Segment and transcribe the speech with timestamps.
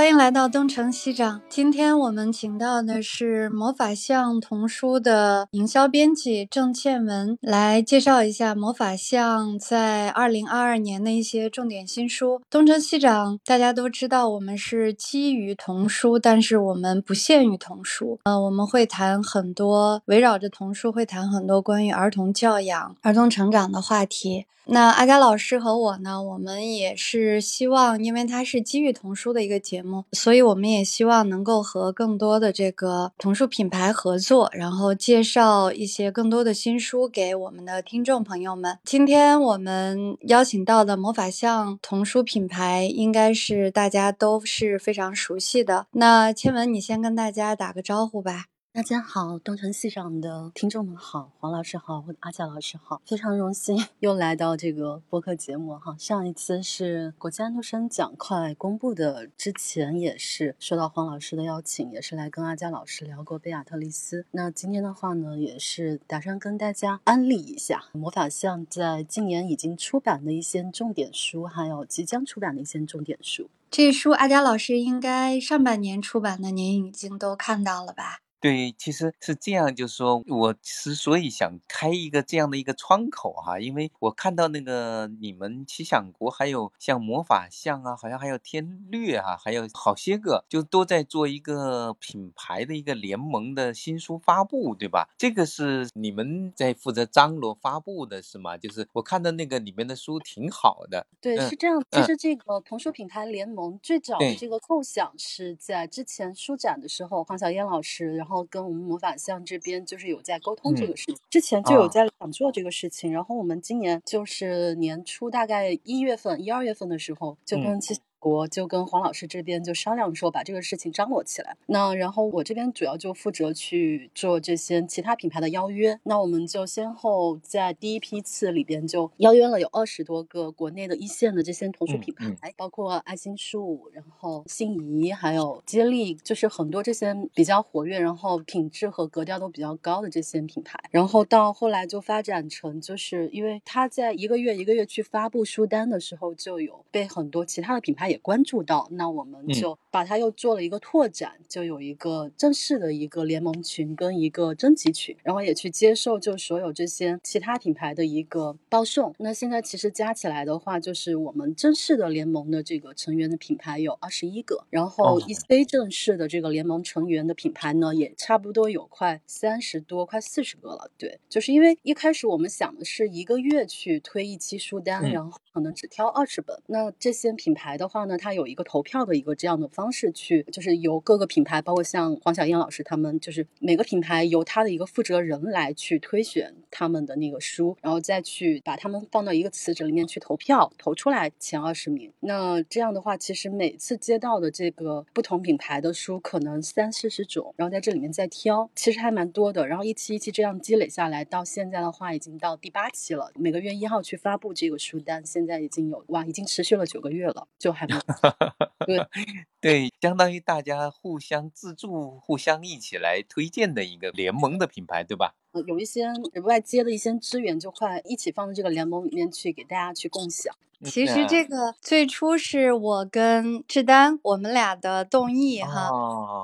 [0.00, 1.42] 欢迎来到东城西长。
[1.50, 12.40] 今天我们请到的是魔法象童书的营销编辑郑倩文，来介绍一下魔法象在二零二二年的一些重点新书。
[12.48, 18.18] 东城西长，大家都知道，我们是基于童书，但是我们不限于童书。
[18.24, 24.46] 呃，我们会谈很多围绕着童书，会谈很多关于儿童教养、儿童成长的话题。
[24.66, 38.78] 那阿佳老师和我呢，我们也是希望，因为它是基于童书的一个节目，所以我们也希望能够和更多的这个童书品牌合作，然后介绍一些更多的新书给我们的听众朋友们。
[38.84, 45.86] 今天我们邀请到的魔法象童书品牌，应该是大家都是非常熟悉的。
[45.92, 48.46] 那千文，你先跟大家打个招呼吧。
[48.72, 55.96] 大家好，东城戏上的听众们好，黄老师好，阿佳老师好，非常荣幸 又来到这个播客节目哈。
[55.98, 64.24] 上一次是国际安徒生奖快公布的之前，也是受到黄老师的邀请，也是来跟阿佳老师聊过贝亚特丽斯。
[64.30, 73.50] 那今天的话呢，也是打算跟大家安利一下魔法象在今年已经出版的一些重点书，还有即将出版的一些重点书。
[73.68, 78.20] 这书阿佳老师应该上半年出版的，您已经都看到了吧？
[78.40, 95.10] 对，其实是这样，就是说我之所以想开一个这样的一个窗口哈，因为我看到那个你们奇想国还有像魔法象啊，好像还有天略啊，还有好些个，就都在做一个品牌的一个联盟的新书发布，对吧？
[95.18, 98.56] 这个是你们在负责张罗发布的是吗？
[98.56, 101.06] 就是我看到那个里面的书挺好的。
[101.20, 101.84] 对，是这样。
[101.90, 108.29] 其实这个童书品牌联盟最早的这个构想是在之前书展的时候，黄小燕老师然后。
[108.30, 113.12] 然后跟我们魔法象这边就是有在沟通这个事情，之前就有在想做这个事情。
[113.12, 117.98] 然后我们今年就是年初大概一月份、一二月份的时候，就跟其。
[118.20, 121.56] 国就跟黄老师这边就商量说把这个事情张罗起来。
[121.66, 125.98] 那然后我这边主要就负责去做这些其他品牌的邀约。
[126.04, 140.78] 那我们就先后在第一批次里边就邀约了有二十多个国内的一线的这些童书品牌，包括爱心树，然后心仪，还有接力，就是很多这些比较活跃，然后品质和格调都比较高的这些品牌。
[140.90, 148.09] 然后到后来就发展成，就是因为他在一个月一个月去发布书单的时候，就有被很多其他的品牌。
[148.10, 159.14] 也关注到，那我们就把它又做了一个拓展，就有一个正式的一个联盟群跟一个征集群，然后也去接受就所有这些其他品牌的一个报送。
[159.18, 170.90] 那现在其实加起来的话，就是我们正式的联盟的这个成员的品牌有二十一个，然后一非正式的这个联盟成员的品牌呢，也差不多有快三十多，快四十个了。
[170.98, 176.60] 对，就是因为一开始我们想的是一个月去推一期书单，然后可能只挑二十本。
[176.66, 178.00] 那这些品牌的话。
[178.10, 192.10] 呢，它有一个投票的一个这样的方式去，就是由各个品牌，包括像黄小燕老师他们，就是每个品牌由他的一个负责人来去推选他们的那个书，然后再去把他们放到一个词纸里面去投票，投出来前二十名。
[192.20, 199.66] 那这样的话，其实每次接到的这个不同品牌的书可能三四十种，然后在这里面再挑，其实还蛮多的。
[199.66, 203.30] 然后一期一期这样积累下来，到现在的话已经到第八期了。
[203.34, 207.86] 每个月一号去发布这个书单，现在已经有哇，已经持续了九个月了，就还。
[208.86, 208.98] 对
[209.60, 215.34] 对，相当于大家互相自助、互相一起来推荐的一个联盟的品牌，对吧？
[215.66, 216.06] 有一些
[216.44, 220.54] 外接的一些资源，就快一起放到这个联盟里面去，给大家去共享。
[220.82, 225.90] 其实这个最初是我跟志丹我们俩的动议哈，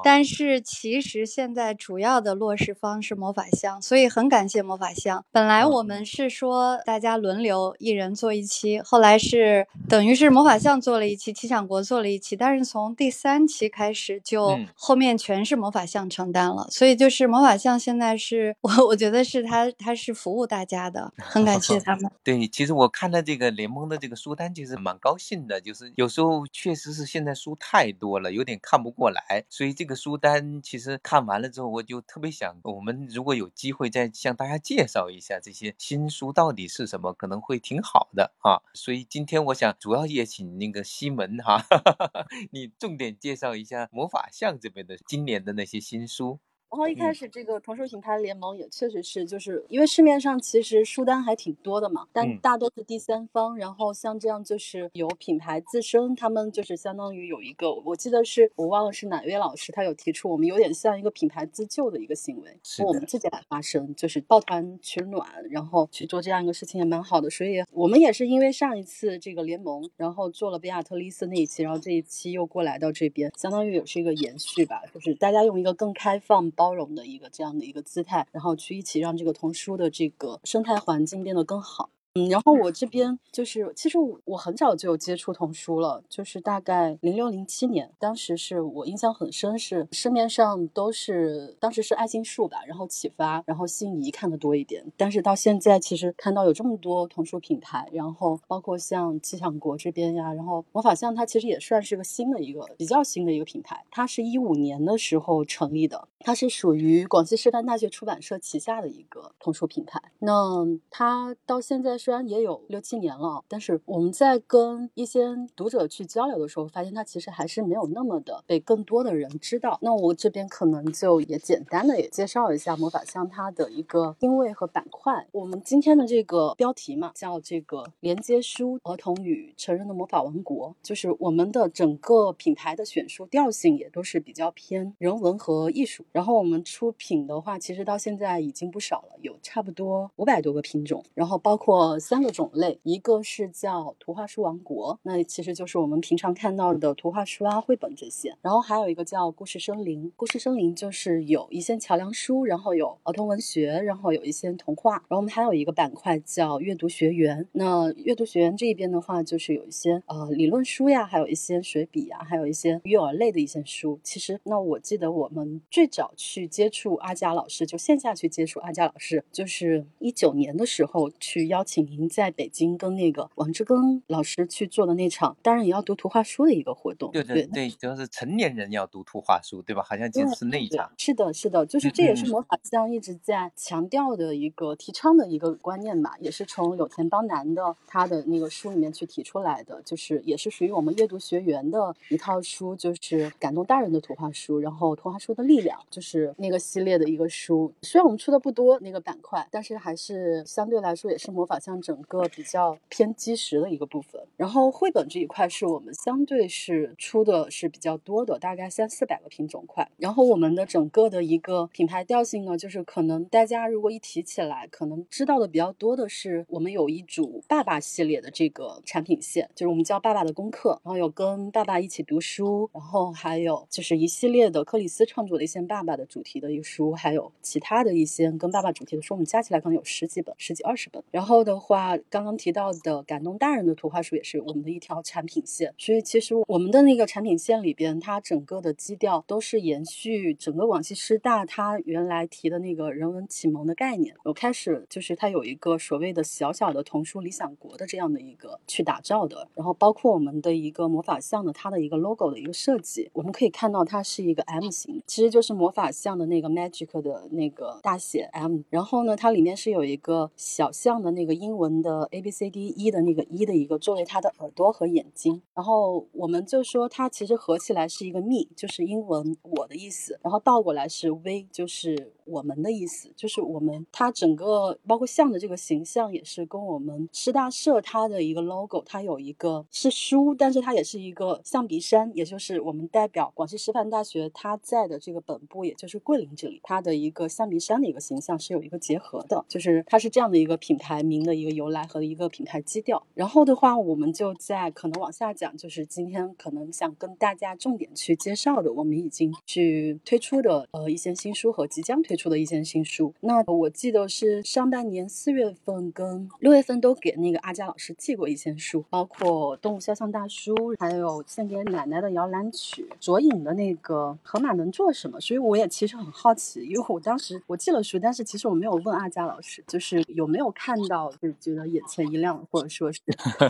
[0.05, 5.25] 但是其实现在主要的落实方是魔法箱，所以很感谢魔法箱。
[5.33, 22.11] 本来我们是说大家轮流一人做一期，后来是等于是魔法箱做了一期，奇想国做了一期，但是从第三期开始就后面全是魔法箱承担了，所以就是魔法箱现在是我我觉得是他他是服务大家的，很感谢他们。
[22.23, 24.15] 对，其实我看到这个联盟的这个。
[24.27, 38.59] 书单其实蛮高兴的，就是有时候确实是现在书太多了，有点看不过来，所以这个书单其实看完了之后，我就特别想，我们如果有机会再向大家介绍一下这些新书到底是什么，可能会挺好的啊。
[38.75, 41.65] 所以今天我想主要也请那个西门哈，
[42.51, 46.41] 你重点介绍一下魔法象这边的今年的那些新书。
[46.69, 53.57] 然后一开始这个童书品牌联盟也确实是，就是因为市面上其实书单还挺多的嘛，但大多是第三方。
[53.57, 67.31] 然后像这样就是有品牌自身，他们就是相当于有一个，我记得是我忘了是哪位老师，他有提出我们有点像一个品牌自救的一个行为，我们自己来发声，就是抱团取暖，然后去做这样一个事情也蛮好的。
[67.31, 76.51] 所以我们也是因为上一次这个联盟，然后做了比亚特丽斯那一期，然后这一期又过来到这边，相当于也是一个延续吧，就是大家用一个更开放。
[76.57, 81.91] 包容的一个这样的一个姿态，然后去一起让这个童书的这个生态环境变得更好。
[82.17, 94.83] 嗯，然后我这边就是，其实我很早就有接触童书了，就是大概零六零七年，当时是我印象很深，是市面上都是当时是爱心树吧，然后启发，然后心仪看的多一点。
[94.97, 110.01] 但是到现在，其实看到有这么多童书品牌，然后包括像气象国这边呀，然后魔法象它其实也算是个新的一个比较新的一个品牌，它是一五年的时候成立的，它是属于广西师范大学出版社旗下的一个童书品牌。
[110.21, 111.99] 那它到现在。
[112.07, 115.27] 虽然也有六七年了，但是我们在跟一些
[115.57, 119.77] 读者去交流的时候，发现它其实还是没有那么的被更多的人知道。
[119.83, 125.27] 那我这边可能就也简单的也介绍一下魔法箱它的一个定位和板块。
[125.33, 136.05] 我们今天的这个标题嘛，叫这个连接书儿童与成人的魔法王国，就是我们的整个品牌的选书调性也都是比较偏人文和艺术。
[136.13, 141.96] 然后我们出品的话，其实到现在已经不少了，有差不多五百多个品种，然后包括。
[141.99, 148.37] 三个种类，一个是叫图画书王国，那其实就是我们平常看到的图画书啊、绘本这些。
[148.43, 154.95] 然后还有一个叫故事森林，故事森林就是有一些桥梁书，然后有儿童文学，然后有一些童话。
[155.09, 164.01] 然后我们还有一个板块叫阅读学园，那阅读学园这一边的话，就是有一些呃理论书呀，还有一些水笔啊，还有一些育儿类的一些书。
[164.03, 171.76] 其实那我记得我们最早去接触阿佳老师，就线下去接触阿佳老师，就是一九年的时候去邀请。
[171.83, 177.11] 您在北京跟那个王志庚老师去做的那场，当然也要读图画书的一个活动。
[177.13, 179.83] 对对对，主要是成年人要读图画书，对吧？
[179.83, 180.91] 好像就是那一场。
[180.99, 197.73] 是的，是的，就是这也是魔法像一直在强调的一个提倡的一个观念吧，也是从柳田邦男的他的那个书里面去提出来的，就是也是属于我们阅读学员的一套书，就是感动大人的图画书，然后图画书的力量，就是那个系列的一个书。
[197.83, 201.77] 虽然我们出的不多那个板块，但是还是相对来说也是魔法像。
[201.87, 209.89] 整个比较偏基石的一个部分，然后绘本这一块是我们相对是出的是比较多的，大概三四百个品种块。
[209.99, 231.05] 然后我们的整个的一个品牌调性呢，就是可能大家如果一提起来，可能知道的比较多的是，我们有一组爸爸系列的这个产品线，就是我们叫爸爸的功课，然后有跟爸爸一起读书，然后还有就是一系列的克里斯创作的一些爸爸的主题的一个书，还有其他的一些跟爸爸主题的书，我们加起来可能有十几本、十几二十本。
[231.11, 231.56] 然后的。
[231.59, 244.15] 话刚刚提到的感动大人的图画书也是我们的一条产品线，所以其实我们的那个产品线里边，它整个的基调都是延续整个广西师大它原来提的那个人文启蒙的概念。
[244.25, 261.57] 我开始就是它有一个所谓的小小的童书理想国的这样的一个去打造的，然后包括我们的一个魔法像的它的一个 logo 的一个设计，我们可以看到它是一个 M 型，其实就是魔法像的那个 magic 的那个大写 M，然后呢，它里面是有一个小象的那个印英。
[261.57, 291.37] 文的 A B C D E 的那个 E 的一个作为它的耳朵和眼睛，然后我们就说它其实合起来是一个 me，就是英文我的意思，然后倒过来是 V，就是我们的意思，就是我们它整个包括像的这个形象也是跟我们师大社它的一个 logo，它有一个是书，但是它也是一个象鼻山，也就是我们代表广西师范大学它在的这个本部，也就是桂林这里，它的一个象鼻山的一个形象是有一个结合的，就是它是这样的一个品牌名的。
[291.37, 303.13] 一个由来和一个品牌基调，然后的话，我们就在可能往下讲，就是今天可能想跟大家重点去介绍的，我们已经去推出的呃一些新书和即将推出的一些新书。
[303.21, 315.21] 那我记得是上半年四月份跟六月份都给那个阿佳老师寄过一些书，包括《动物肖像大叔》，还有献给奶奶的摇篮曲，卓颖的那个河马能做什么。
[315.21, 321.13] 所以我也其实很好奇，因为我当时我寄了书，但是其实我没有问阿佳老师，就是有没有看到。
[321.21, 323.01] 就觉得眼前一亮，或者说是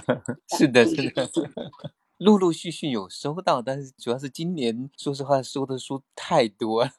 [0.56, 1.28] 是的，是的。
[2.18, 6.90] 陆陆续续有收到，但是主要是今年，说实话收的书太多了，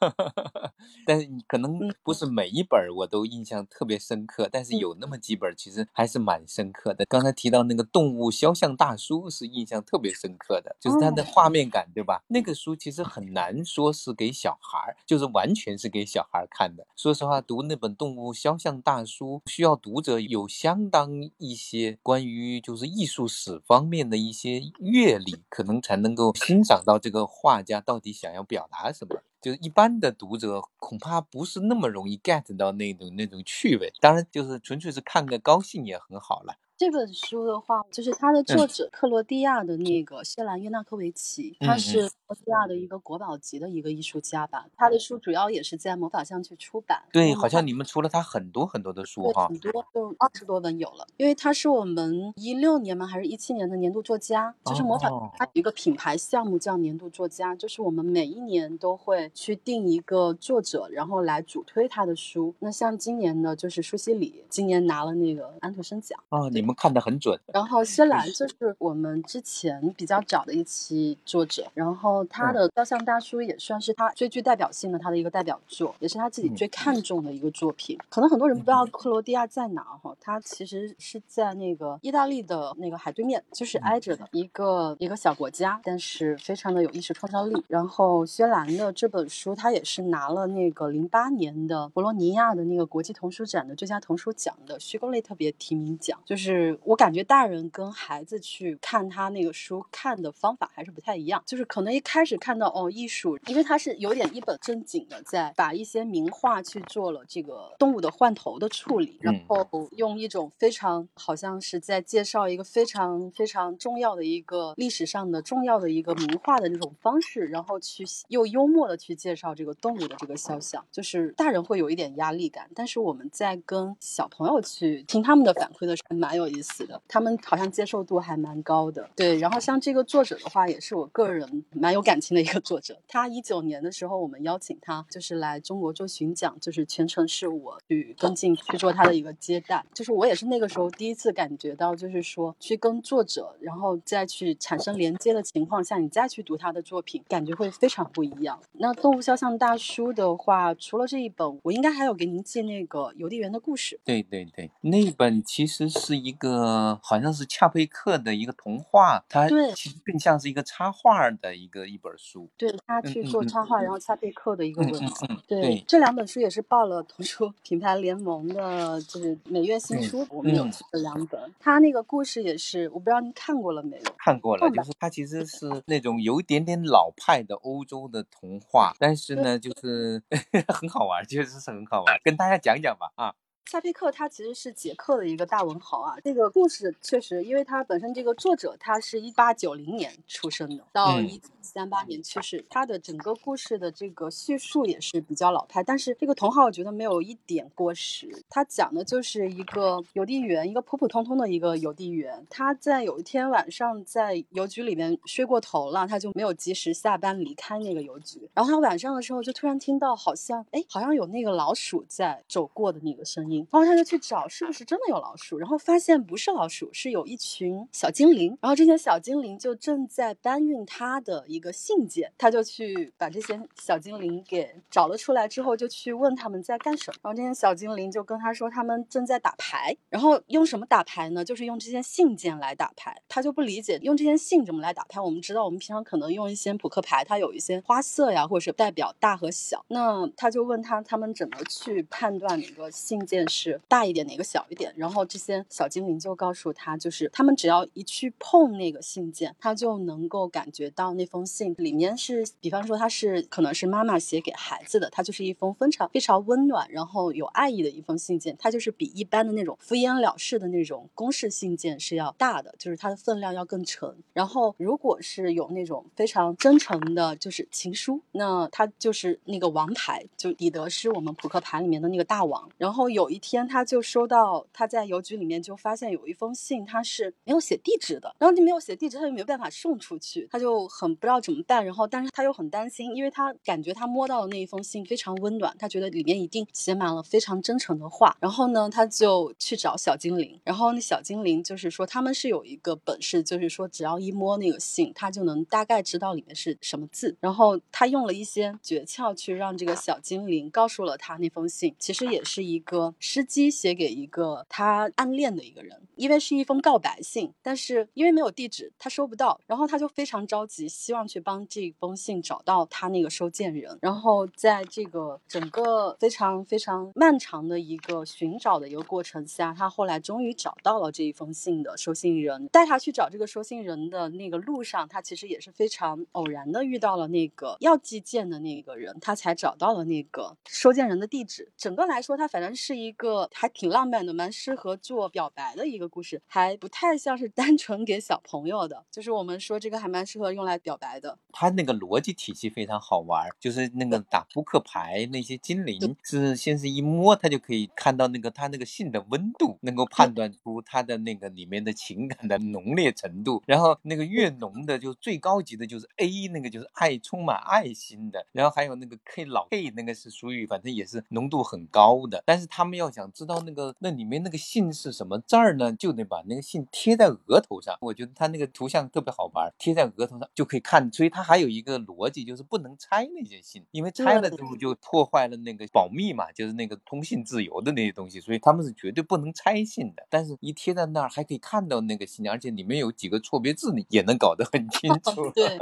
[1.04, 7.04] 但是你可能不是每一本我都印象特别深刻，但是有那么几本其实还是蛮深刻的。
[7.06, 12.22] 刚才提到那个动物肖像大叔是印象特别深刻的，就是它的画面感，对吧？
[12.28, 16.86] 那个书其实很难说是给小孩儿，就是完全是给小孩儿看的。
[16.94, 25.07] 说实话，读那本动物肖像大叔，需要读者有相当一些关于就是艺术史方面的一些阅。
[25.08, 33.92] 阅历可能才能够欣赏到这个画家到底想要表达什么，就是一般的读者恐怕不是那么容易 get 到那种那种趣味。
[34.00, 36.56] 当然，就是纯粹是看个高兴也很好了。
[36.78, 44.64] 这本书的话，就是它的作者克罗地亚的那个谢兰约纳科维奇，他是克罗地亚的一个国宝级的一个艺术家吧。
[44.76, 47.02] 他的书主要也是在魔法象去出版。
[47.10, 51.04] 对，好像你们出了他很多很多的书哈，很多，就二十多本有了。
[51.16, 53.04] 因为他是我们一六年吗？
[53.04, 54.54] 还是一七年的年度作家？
[54.64, 62.54] 就是魔法，它有一个品牌项目叫年度作家，就是我们每一年都会去定一个作者，然后来主推他的书。
[62.60, 66.78] 那像今年呢，就是舒西里，今年拿了那个安徒生奖啊，你们。
[66.78, 77.98] 看得很准，然后薛兰就是我们之前比较早的一期作者，然后他的肖像大叔也算是他最具代表性的他的一个代表作，也是他自己最看重的一个作品。
[78.08, 87.64] 可能很多人不知道克罗地亚在哪哈，它其实是在那个意大利的那个海对面，就是挨着的一个一个小国家，但是非常的有艺术创造力。
[87.66, 96.57] 然后薛兰的这本书，他也是拿了那个零八年的博洛尼亚的那个国际童书展的最佳童书奖的虚构类特别提名奖，就是。
[96.84, 126.62] 我感觉大人跟孩子去看他那个书看的方法还是不太一样，就是可能一开始看到哦艺术，因为他是有点一本正经的在把一些名画去做了这个动物的换头的处理，然后用一种非常好像是在介绍一个非常非常重要的一个历史上的重要的一个名画的那种方式，然后去又幽默的去介绍这个动物的这个肖像，就是大人会有一点压力感，但是我们在跟小朋友去听他们的反馈的时候，蛮有意。
[126.62, 129.08] 思的，他们好像接受度还蛮高的。
[129.16, 132.98] 对，然后像这个作者的话，也是我个人蛮有感情的一个作者。
[133.08, 139.84] 他一九年的时候，我们邀请他就是来中国做巡讲，就是全程是我去跟进去做他的一个接待。
[139.94, 148.60] 就是我也是那个时候第一次感觉到，就是说去跟作者，然后再去产生连接的情况下，你再去读他的作品，感觉会非常不一样。
[148.72, 153.96] 那动物肖像大叔的话，除了这一本，我应该还有给您寄那个《邮递员的故事》。
[154.04, 156.48] 对对对，那本其实是一个。
[156.48, 162.48] 个好像是恰佩克的一个童话，它其实更像是一个插画的一个一本书。
[162.56, 165.26] 对他去做插画，然后恰佩克的一个文字。
[165.46, 171.52] 对，这两本书也是报了图书品牌联盟的，就是每月新书，我们有这两本。
[171.60, 174.04] 他那个故事也是，我不知道您看过了没有？
[174.16, 180.22] 看过了，就是它其实是那种有一点点老派的欧洲的童话，但是呢，就是
[180.72, 183.34] 很好玩，确实是很好玩，跟大家讲讲吧啊。
[183.70, 198.42] 夏佩克他其实是捷克的一个大文豪啊，这个故事确实，因为他本身这个作者他是一八九零年出生的，到一九三八年去世，他的整个故事的这个叙述也是比较老派，但是这个童话我觉得没有一点过时。
[198.48, 213.57] 他讲的就是一个邮递员，一个普普通通的一个邮递员，他在有一天晚上在邮局里面睡过头了，他就没有及时下班离开那个邮局，然后他晚上的时候就突然听到好像哎，好像有那个老鼠在走过的那个声音。
[213.70, 218.56] 然后他就去找是不是真的有老鼠，然后发现不是老鼠，是有一群小精灵。
[218.60, 227.18] 然后这些小精灵就正在搬运他的一个信件，他就去把这些小精灵给找了出来之后，就去问他们在干什么。
[227.22, 229.96] 然后这些小精灵就跟他说，他们正在打牌。
[230.10, 231.44] 然后用什么打牌呢？
[231.44, 233.16] 就是用这些信件来打牌。
[233.28, 235.20] 他就不理解用这些信怎么来打牌。
[235.20, 239.84] 我们知道，我们平常可能用一些扑克牌，它有一些花色呀，或者是代表大和小。
[239.88, 243.47] 那他就问他，他们怎么去判断哪个信件？
[243.48, 244.92] 是大一点，哪个小一点？
[244.96, 264.12] 然后这些小精灵就告诉他，就是他们只要一去碰那个信件，他就能够感觉到那封信里面是，比方说他是可能是妈妈写给孩子的，它就是一封非常非常温暖，然后有爱意的一封信件，它就是比一般的那种敷衍了事的那种公式信件是要大的，就是它的分量要更沉。
[264.32, 272.68] 然后如果是有那种非常真诚的，就是情书，那它就是那个王牌，就彼得是我们扑克牌里面的那个大王。
[272.76, 273.27] 然后有。
[273.28, 331.70] 有一天他就收到他在邮局里面就发现有一封信，他是没有写地址的，然后就没有写地址，他就没有办法送出去，他就很不知道怎么办，然后但是他又很担心，因为他感觉他摸到的那一封信非常温暖，他觉得里面一定写满了非常真诚的话，然后呢，他就去找小精灵，然后那小精灵就是说他们是有一个本事，就是说只要一摸那个信，他就能大概知道里面是什么字，然后他用了一些诀窍去让这个小精灵告诉了他那封信，其实也是一个司机写给一个他暗恋的一个人，因为是一封告白信，但是因为没有地址，他收不到，然后他就非常着急，希望去帮这封信找到他那个收件人，然后在这个整个非常非常漫长的一个寻找的一个过程下，他后来终于找到了这一封信的收信人，带他去找这个收信人的那个路上，他其实也是非常偶然的遇到了那个要寄件的那个人，他才找到了那个收件人的地址。
[331.76, 339.04] 整个来说，他反正是一个还挺浪漫的，蛮适合做表白的一个故事，还不太像是单 纯给小朋友的。
[339.10, 341.38] 就是我们说这个还蛮适合用来表白的。
[341.52, 353.62] 它那个逻辑体系非常好玩，就是那个打扑克牌那些精灵是先是一摸，他就可以看到那个他那个信的温度，能够判断出他的那个里面的情感的浓烈程度。
[353.66, 358.46] 然后那个越浓的就最高级的就是 A，那个就是爱充满爱心的。
[358.52, 362.42] 然后还有那个 K 老 K，那个是属于反正也是浓度很高的。
[362.44, 367.96] 但是他们要想知道那个那里面那个信是什么字儿呢，就得把那个信贴在额头上。
[368.00, 371.10] 我觉得他那个图像特别好玩，贴在额头上就可以看。
[371.12, 378.40] 所以他还有一个逻辑，就是不能拆那些信，因为拆了之后就破坏了那个保密嘛，就是那个通信自由的那些东西。
[378.40, 380.26] 所以他们是绝对不能拆信的。
[380.28, 385.50] 但是一贴在那儿还可以看到那个信，而且里面有几个错别字，你也能搞得很 清楚。
[385.52, 385.78] 对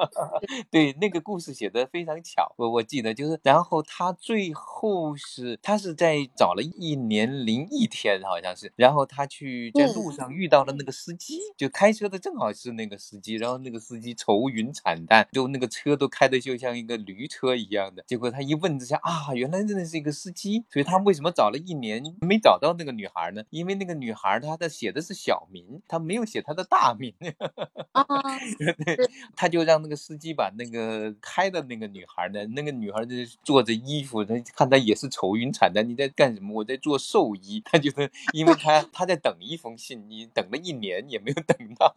[0.71, 2.53] 对，那个故事写的非常巧。
[2.57, 18.05] 我我记得就是，然后他最后是他是在找了一年零一天，好像是，然后他去在路上遇到了那个司机，就开车的正好是那个司机，然后那个司机愁云惨淡，就那个车都开的就像一个驴车一样的。
[18.07, 20.65] 结果他一问之下啊，原来真的是一个司机。
[20.71, 23.43] 所以他为什么找了一年没找到那个女孩呢？
[23.51, 27.15] 因为那个女孩她的写的是小名，她没有写她的大名。
[28.03, 28.05] 啊，
[28.85, 28.97] 对，
[29.35, 35.89] 他就让那个司机把那个开的那个女孩呢，那个女孩就做着衣服，他看她也是愁云惨淡。
[35.89, 36.53] 你在干什么？
[36.57, 37.63] 我在做寿衣。
[37.65, 41.93] 他觉得，因为他他在等一封信，你等了一年也没有等到。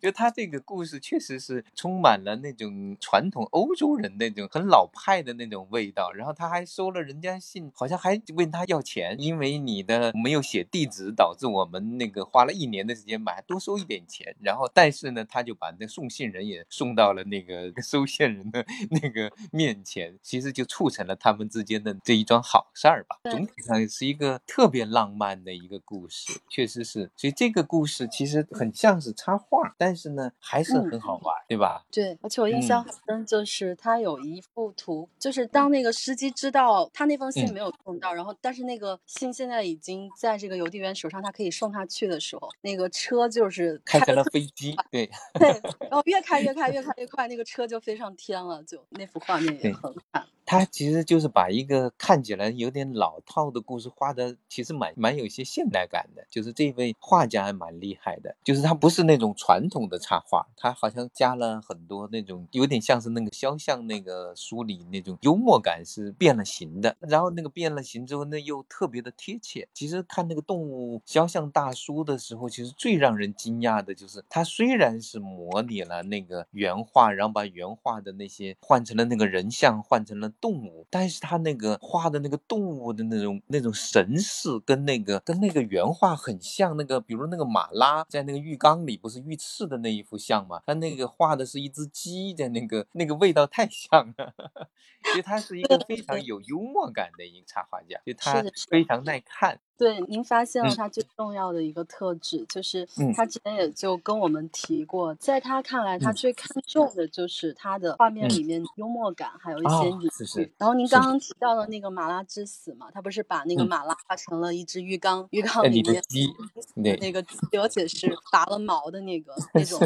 [0.00, 6.10] 就他这个故事确实是充满了那种传统欧洲人那种很老派的那种味道。
[6.12, 14.34] 然后他还收了人家信，好像还问他要钱，因为你的没有写地址，导致我们那个花了一年的时间买，多收一点钱。
[14.40, 23.18] 然后，但是呢，他就把那送信人也送到了那个收信人的 那个面前，其实就促成了他们之间的这一桩好事儿吧。
[23.30, 27.10] 总体上是一个特别浪漫的一个故事，确实是。
[27.16, 31.84] 所以这个故事其实很像是插画，但是呢，还是很好玩，对吧？
[31.92, 45.48] 对，而且我印象很深，就是他有一幅图，就是当那个司机知道他那封信没有送到，然后但是那个信现在已经在这个邮递员手上，他可以送他去的时候，那个车就是开成了飞机， 对对，
[45.80, 50.26] 然后越开越开，越开越快，那个车就飞上天了，就那幅画面也很看。
[50.48, 56.24] 他其实就是把一个看起来有点老套的故事画的，其实蛮蛮有一些现代感的。
[56.30, 66.96] 就是这位画家还蛮厉害的，就是他不是那种传统的插画，他好像加了很多那种有点像是那个肖像那个书里那种幽默感是变了形的。
[67.00, 69.66] 然后那个变了形之后，那又特别的贴切。
[69.74, 80.32] 其实看那个动物肖像大叔的时候，其实最让人惊讶的就是他虽然是模拟了那个原画，然后把原画的那些换成了那个人像，换成了。
[80.38, 86.76] 动物，但是他那个画的那个动物的那种那种神似，跟那个跟那个原画很像。
[86.76, 90.60] 那个比如那个马拉在那个浴缸里不是浴翅的那一幅像吗？
[90.66, 94.34] 他那个画的是一只鸡的那个那个味道太像了。
[95.04, 99.58] 其实他是一个非常有幽默感的一个插画家，就他非常耐看。
[99.78, 110.00] 对，您发现了他最重要的一个特质，就是他之前也就跟我们提过，在他看来，他最看重的就是他的画面里面幽默感，还有一些隐
[110.40, 110.52] 喻。
[110.58, 116.26] 然后您刚刚提到的那个马拉之死嘛，他不是把那个马拉画成了一只浴缸，浴缸里面鸡，
[116.74, 119.78] 那个鸡，而且是拔了毛的那个那种。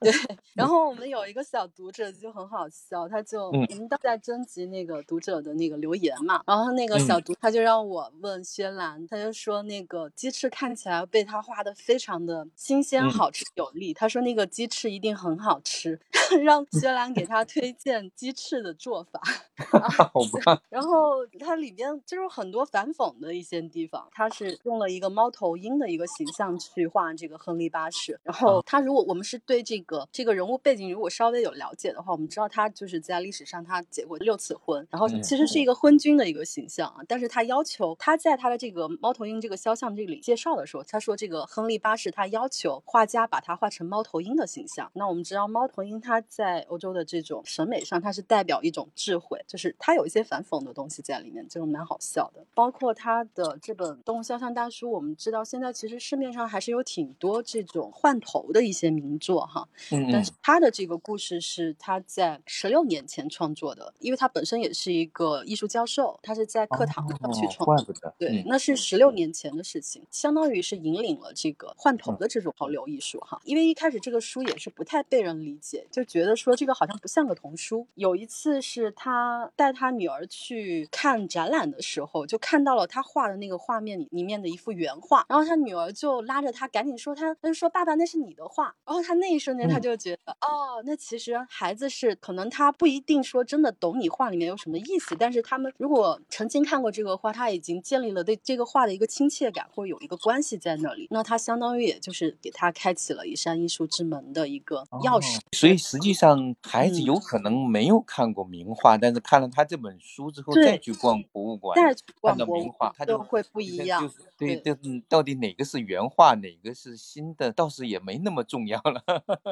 [0.00, 0.12] 对，
[0.54, 16.00] 然后我们有一个小读者就很好笑，他就我们都在征集那个读者的那个留言嘛，然后那个小读他就让我问薛兰，他就说那个鸡翅看起来被他画的非常的新鲜、好吃、有力，他说那个鸡翅一定很好吃，
[16.42, 19.20] 让薛兰给他推荐鸡翅的做法。
[20.12, 20.62] 好吧。
[20.70, 28.18] 然后它里边就是很多反讽的一些地方，他是用了一个猫头鹰的一个形象去画这个亨利八世。
[28.22, 36.96] 然后他如果我们是对这个这个人物背景如果稍微有了解的话，我们知道他就是在历史上他结过六次婚，然后其实是一个昏君的一个形象啊。
[37.06, 44.90] 但是他要求他在他的这个猫头鹰这个肖像这里介绍的时候，他说这个亨利八世他要求画家把它画成猫头鹰的形象。
[44.94, 52.44] 那我们知道猫头鹰它在欧洲的这种审美上，它是代表一种智慧，就是它有一些反讽的东西在里面，就蛮好笑的。
[52.54, 59.68] 包括他的这本《动物肖像大书》，我们知道现在其实市面上还是有挺多这种换头的一些名作哈。
[59.90, 67.64] 嗯但是他的这个故事是他在十六年前创作的，因为他本身也是一个艺术教授，他是在课堂上去哦创作。
[67.66, 68.14] 怪不得。
[68.18, 73.40] 对，嗯那是十六年前的事情，相当于是引领了这个换头的这种潮流艺术哈。
[73.44, 77.86] 因为一开始这个书也是不太被人理解，就觉得说这个好像不像个童书。
[77.94, 105.38] 有一次是他带他女儿去看展览的时候，就看到了他画的那个画面里里面的一幅原画，然后他女儿就拉着他赶紧说他，他就说爸爸那是你的画，然后他那一瞬间他嗯就觉得、哦，那其实孩子是可能他不一定说真的懂你画里面有什么意思，但是他们如果曾经看过这个画，他已经建立了对这个画的一个亲切感，或者有一个关系在那里，那他相当于也就是给他开启了一扇艺术之门的一个钥匙。
[105.38, 119.02] 哦所以实际上孩子嗯有可能没有看过名画，但是看了他这本书之后再去逛博物馆，再去逛博物名画，他就就会不一样就是对，对就是到底哪个是原画，哪个是新的，倒是也没那么重要了。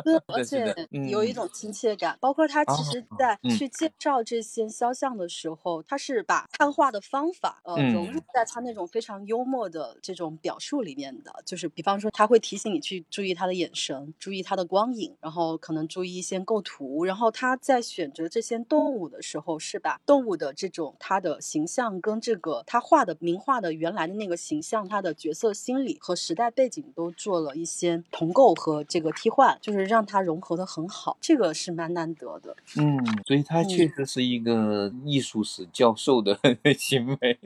[0.05, 32.57] 对，而且嗯有一种亲切感，包括他其实哦在嗯去介绍这些肖像的时候，他是把看画的方法呃融入嗯在他那种非常幽默的这种表述里面的，就是比方说他会提醒你去注意他的眼神，注意他的光影，然后可能注意一些构图，然后他在选择这些动物的时候，是把动物的这种它的形象跟这个他画的名画的原来的那个形象，他的角色心理和时代背景都做了一些同构和这个替换，就是让它融合的很好，这个是蛮难得的。
[32.79, 36.39] 嗯，所以他确嗯实是一个艺术史教授的
[36.79, 37.39] 行为，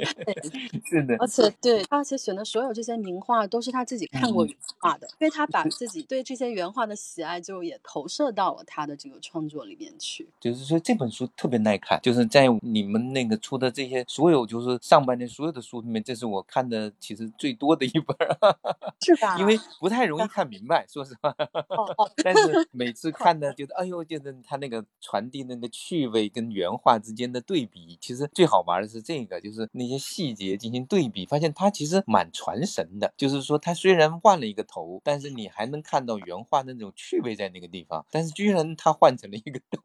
[0.85, 1.27] 是的而。
[1.27, 10.29] 且对，而且选的所有这些名画都是他自己看过嗯原画的，因为他把 自己对这些原画的喜爱就也投射到了他的这个创作里面去。
[10.41, 18.37] 就是说这本书特别耐看，就是在你们那个出的这些所有就是上半年所有的书里面，这是我看的其实最多的一本儿，
[19.01, 19.39] 是吧？
[19.39, 21.31] 因为不太容易看明白，说实话。
[21.69, 33.13] 哦哦， 但是每次看呢，觉得哎呦，就是他那个传递那个趣味跟原画之间的对比，其实最好玩的是这个，就是那些细节进行对比，发现它其实蛮传神的。
[33.17, 38.05] 就是说，他虽然换了一个头，但是你还能看到原画那种趣味在那个地方。
[38.11, 39.81] 但是居然他换成了一个动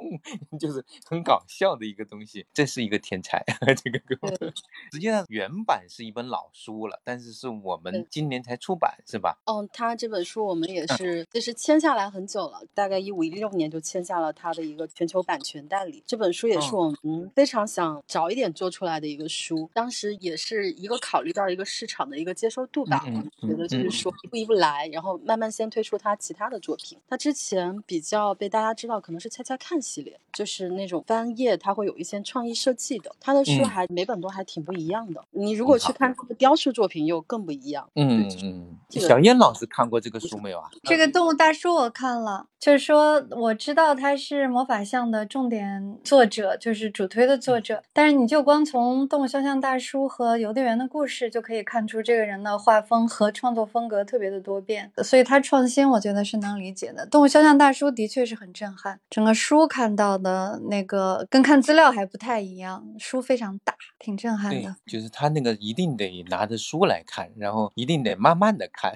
[0.51, 3.43] 物， 就是很搞笑的一个东西，这是一个天才，
[3.83, 4.53] 这个哥们儿。
[4.91, 9.37] 实际上原版是一本老书了，但是是我们今年才出版，是吧？
[9.45, 16.03] 嗯，他这本书我们也嗯是，就是签下来很久了，大概一五一六年就签下了他的一个全球版权代理。
[16.07, 26.97] 这本书也是哦我们非常想早一点做出来的一个书，当时也是一个考虑到一个市场的一个接受度吧，嗯我觉得就嗯是说一步一步来，然后慢慢先推出他其他的作品。
[27.09, 35.23] 他之前比较被大家知道可能是猜猜看系列，就是那种翻页，他会有一些创意设计的，他的书嗯还每本都还挺不一样的。
[35.31, 37.89] 你如果去看他的雕塑作品，又更不一样。
[37.95, 40.69] 嗯嗯，小燕老师看过这个书没有啊？
[40.83, 47.83] 这个动物大叔我看了，就是说我知道他是魔法像的重点作者，就是主推的作者。
[47.93, 57.05] 但是你就光从动物肖像大叔和邮递员的故事就可以看出这个人的画风和创作风格特别的多变，所以他创新我觉得是能理解的。
[57.05, 68.93] 动物肖像大叔的确是很震撼，整个书看到的那个跟看资料还不太一样，书非常大，挺震撼的。，就是他那个一定得拿着书来看，然后一定得慢慢的看。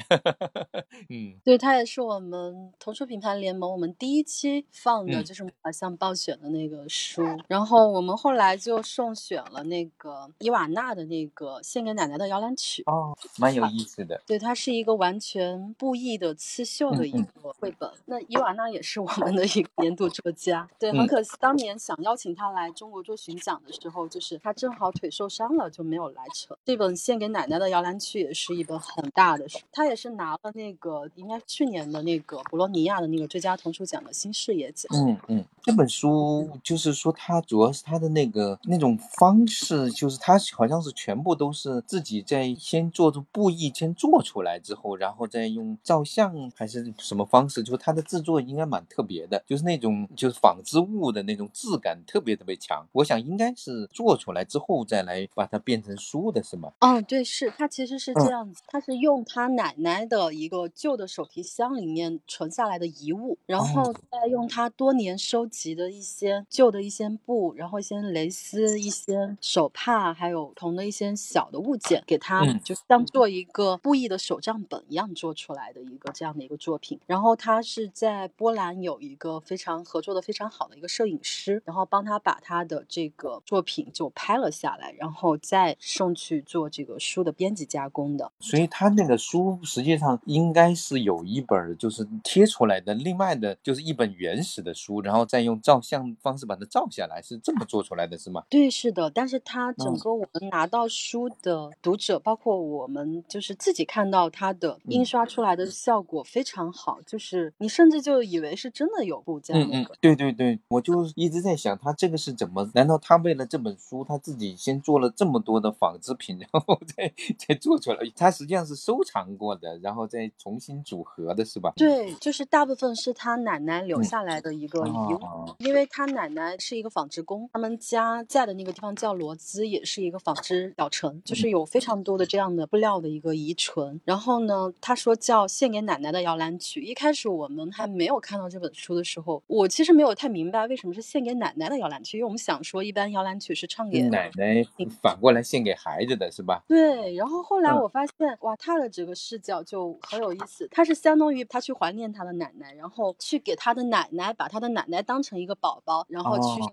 [1.10, 7.24] 嗯对，他也是我们童书品牌联盟我们第一期放的，嗯就是魔法像暴雪的那个书。
[7.48, 12.84] 然后我们后来就送选了那个伊瓦纳的那个《献给奶奶的摇篮曲》。
[12.91, 14.21] 哦，蛮有意思的。
[14.25, 17.89] 对，它是一个完全布艺的刺绣的一嗯个绘本。
[18.06, 20.67] 那伊瓦娜也是我们的一个年度作家。
[20.77, 26.58] 对，很嗯可惜当年想邀请他来中国做巡讲的时候，就是他正好腿受伤了，就没有来成。
[26.65, 34.89] 这本《献给奶奶的摇篮曲》也是一本很大的书，他也是拿了那个应该去年的那个博洛尼亚的那个最佳童书奖的新视野奖。
[34.93, 52.86] 嗯嗯，这本书就是说，它主要是它的那个那种方式，就是它好像是全部都是自己在先做出布艺，先做出来之后，然后再用照相还是什么方式，就是它的制作应该蛮特别的，就是那种就是纺织物的那种质感特别特别强。
[52.93, 56.71] 我想应该是做出来之后再来把它变成书的是吗？
[56.80, 77.00] 哦，对，是它其实是这样子，它是用他奶奶的一个旧的手提箱里面存下来的遗物，然后再用他多年收集的一些旧的一些布，然后一些蕾丝、一些手帕，还有不同的一些小的物件，给它就当做一个布艺的手账本一样做出来的一个这样的一个作品。
[77.06, 88.32] 然后他是在波兰有一个非常合作的非常好的一个摄影师，然后帮他把他的这个作品就拍了下来，然后再送去做这个书的编辑加工的。
[88.40, 98.43] 所以他那个书实际上应该是有一本就是贴出来的，另外的就是一本原始的书，然后再用照相方式把它照下来，是这么做出来的是吗？
[98.49, 99.10] 对，是的。
[99.10, 109.77] 但是它整个我们拿到书的读者，包括我们就是自己看到它的印刷出来的效果非常好，就是你甚至就以为是真的有布这样的。
[109.77, 112.69] 嗯嗯，对对对，我就一直在想，他这个是怎么？
[112.73, 117.99] 难道他为了这本书，他自己先做了这么多的纺织品，然后 再再做出来？
[118.15, 121.73] 他实际上是收藏过的，然后再重新组合的是吧？
[121.75, 125.19] 对，就是大部分是他奶奶留下来的一个遗物，
[125.60, 134.00] 因为他奶奶是一个纺织工，他们家在的那个地方叫罗兹，也是一个纺织小城，就是有非常多的这样的布料的一个遗存。
[134.06, 136.82] 然后呢，他说叫献给奶奶的摇篮曲。
[136.82, 144.63] 一开始我们还没有看到这本书的时候，我其实没有太明白为什么是献给奶奶的摇篮曲，因为我们想说一般摇篮曲是唱给奶奶，
[145.02, 146.63] 反过来献给孩子的是吧？
[146.67, 147.15] 对。
[147.15, 156.63] 然后后来我发现，哇，他的这个视角就很有意思，他是相当于他去怀念他的奶奶，然后去给他的奶奶把他的奶奶当成一个宝宝，然后去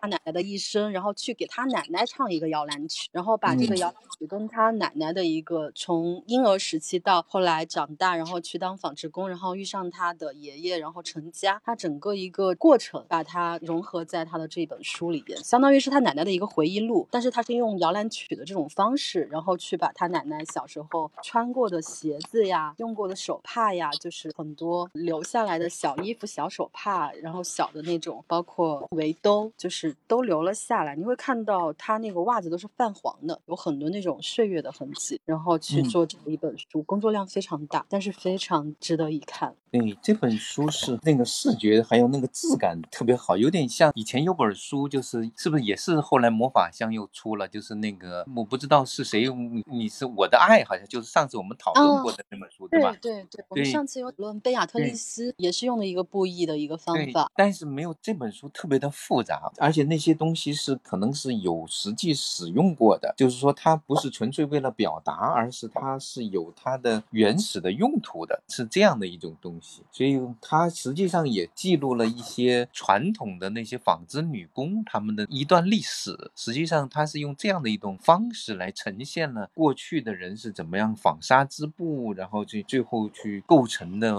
[0.00, 30.94] 他奶奶的一生，然后去给他奶奶唱一个摇篮曲，然后把这个摇篮曲跟他奶奶的一个从婴儿时期到后来长大，然后去当纺织工，然后遇上他的爷爷，然后成家，他整个一个过程把它融合在他的这本书里边，相当于是他奶奶的一个回忆录，但是他是用摇篮曲的这种方式，然后去把他奶奶小时候穿过的鞋子呀，用过的手帕呀，就是很多留下来的小衣服、小手帕，然后小的那种，包括围兜，就是都留了下来。
[30.94, 35.20] 你会看到他那个袜子都是泛黄的，有很多那种岁月的痕迹。
[35.24, 39.54] 然后去做这么一本书，工作量非常大，但是非常值得一看。
[39.72, 49.28] 对，这本书是那个视觉还有那个质感特别好，有点像以前有本书，就是是不是也是后来魔法箱又出了，就是那个我不知道是谁，
[49.66, 52.96] 你是我的爱，好像就是上次我们讨论过的那本书，对吧？
[53.00, 69.82] 对对，我们上次有讨论贝亚特丽斯，也是用的一个布艺的一个方法，但是没没有这本书特别的复杂，而且那些东西是可能是有实际使用过的，就是说它不是纯粹为了表达，而是它是有它的原始的用途的，是这样的一种东西。
[69.90, 76.30] 所以它实际上也记录了一些传统的那些纺织女工他们的一段历史。
[76.36, 84.14] 实际上，它是用这样的一种方式来呈现了过去的人是怎么样纺纱织布，然后最最后去构成的，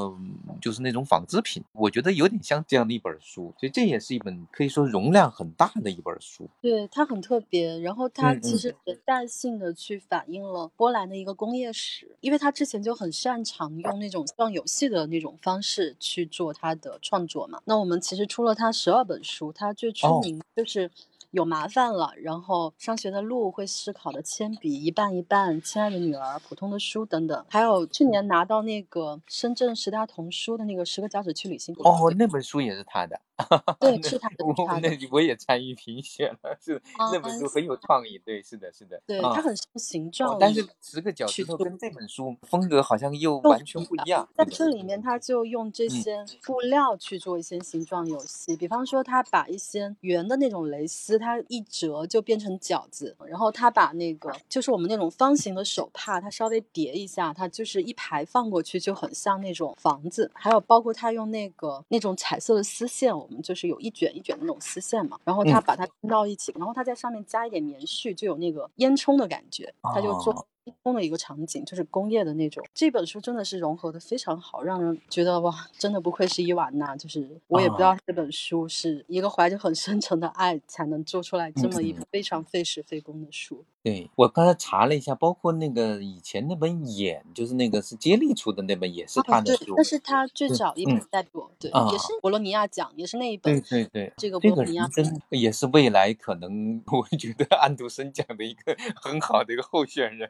[0.60, 1.64] 就是那种纺织品。
[1.74, 6.48] 我觉得有点像这样的一本书，所以这也是一本可以说容量很大的一本书。
[6.62, 15.32] 对，它很特别，然后它其实连带性的去反映了波兰的一个工业史，因为他之前就很擅长用那种像游戏的那种。
[15.42, 17.62] 方式去做他的创作嘛？
[17.66, 20.92] 那我们其实出了他十二本书，他最出名就是
[21.32, 31.74] 有麻烦了，然后上学的路，会思考的铅笔，一半一半，亲爱的女儿，普通的书等等，还有去年拿到那个深圳十大童书的那个十个脚趾去旅行。
[31.80, 33.20] 哦，那本书也是他的。
[33.80, 34.36] 对，是他的。
[34.82, 36.80] 那我也参与评选了，是
[37.12, 38.20] 那本书很有创意。
[38.20, 39.02] 对，是的，是的。
[39.08, 40.38] 对，它很像形状。
[40.40, 44.28] 但是十个脚趾头跟这本书风格好像又完全不一样。
[44.36, 60.32] 在这里面，他就用这些布料去做一些形状游戏，比方说，他把一些圆的那种蕾丝，它一折就变成饺子，然后他把那个就是我们那种方形的手帕，它稍微叠一下，它就是一排放过去，就很像那种房子。
[60.34, 63.12] 还有包括他用那个那种彩色的丝线。
[63.12, 70.48] 我们就是有一卷一卷的那种丝线嘛，然后他把它拼到一起，然后他在上面加一点棉絮，就有那个烟囱的感觉，他就做
[70.84, 72.64] 空的一个场景，就是工业的那种。
[72.74, 76.96] 这本书真的是融合的非常好，让人觉得哇，真的不愧是伊瓦娜。
[76.96, 83.64] 就是我也不知道这本书是一个怀着很深沉的爱才能做出来这么一本非常费时费工的书。
[83.84, 89.74] 对我刚才查了一下，包括那个以前那本《眼》，就是那个是接力出的那本，也是他的书。
[89.76, 93.60] 但是他最早一本代表，对，也是博洛尼亚奖，也是那一本。
[93.62, 100.30] 对对对，这个博洛尼亚真也是未来可能 我觉得安徒生奖的一个很好的一个候选人。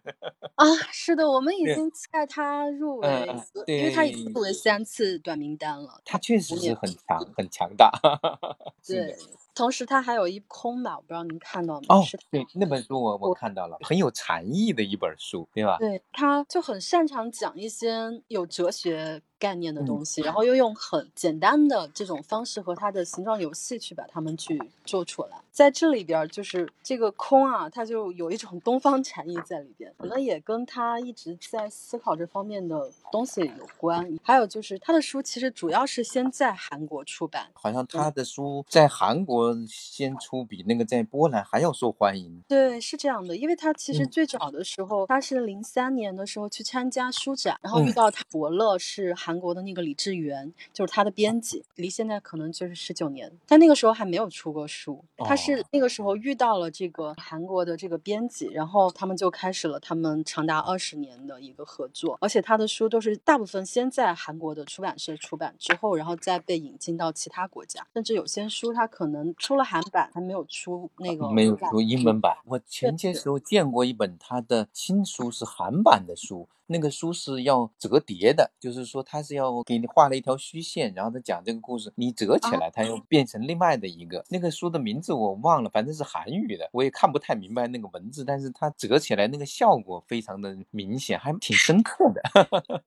[0.55, 3.27] 啊，是的，我们已经期待他入围，
[3.67, 6.01] 因为他已经入围三次短名单了。
[6.05, 7.91] 他确实是很强，很强大。
[8.85, 9.15] 对。
[9.61, 11.85] 同时，他还有一空吧，我不知道您看到没？
[11.89, 15.77] 哦，对，那本书我我看到了，很有禅意的一本书，对吧？
[15.77, 19.21] 对，他就很擅长讲一些有哲学。
[19.41, 34.07] 概念的东西，然后又用很简单的这种方式和它的形状游戏去把它们去做出来，在这里边就是这个空啊，它就有一种东方禅意在里边，可能也跟他一直在思考这方面的东西有关。
[34.21, 42.41] 还有就是他的书其实主要是先在韩国出版，好像他的书在韩国先出，比那个在波兰还要受欢迎。
[42.47, 49.41] 对，是这样的，因为他其实最早的时候，他是零三年的时候去参加书展，然后遇到他伯乐是韩。
[49.41, 55.03] 国的那个李志源就是他的编辑，离现在可能就是十九年，但那个时候还没有出过书。
[55.17, 62.15] 他是那个时候遇到了这个韩国的这个编辑，然后他们就开始了他们长达二十年的一个合作。
[62.21, 72.37] 而且他的书都是大部分先在韩国的出版社出版之后，然后再被引进到其他国家，甚至有些书他可能出了韩版，还没有出那个没有出英文版。
[72.45, 76.47] 我前些时候见过一本他的新书是韩版的书。
[76.71, 84.23] 那个书是要折叠的，就是说他是要给你画了一条虚线，然后他讲这个故事，你折起来，它又变成另外的一个。
[84.29, 92.21] 那个书的名字我忘了，反正是韩语的，我也看不太明白那个文字，但是它折起来那个效果非常的明显，还挺深刻的。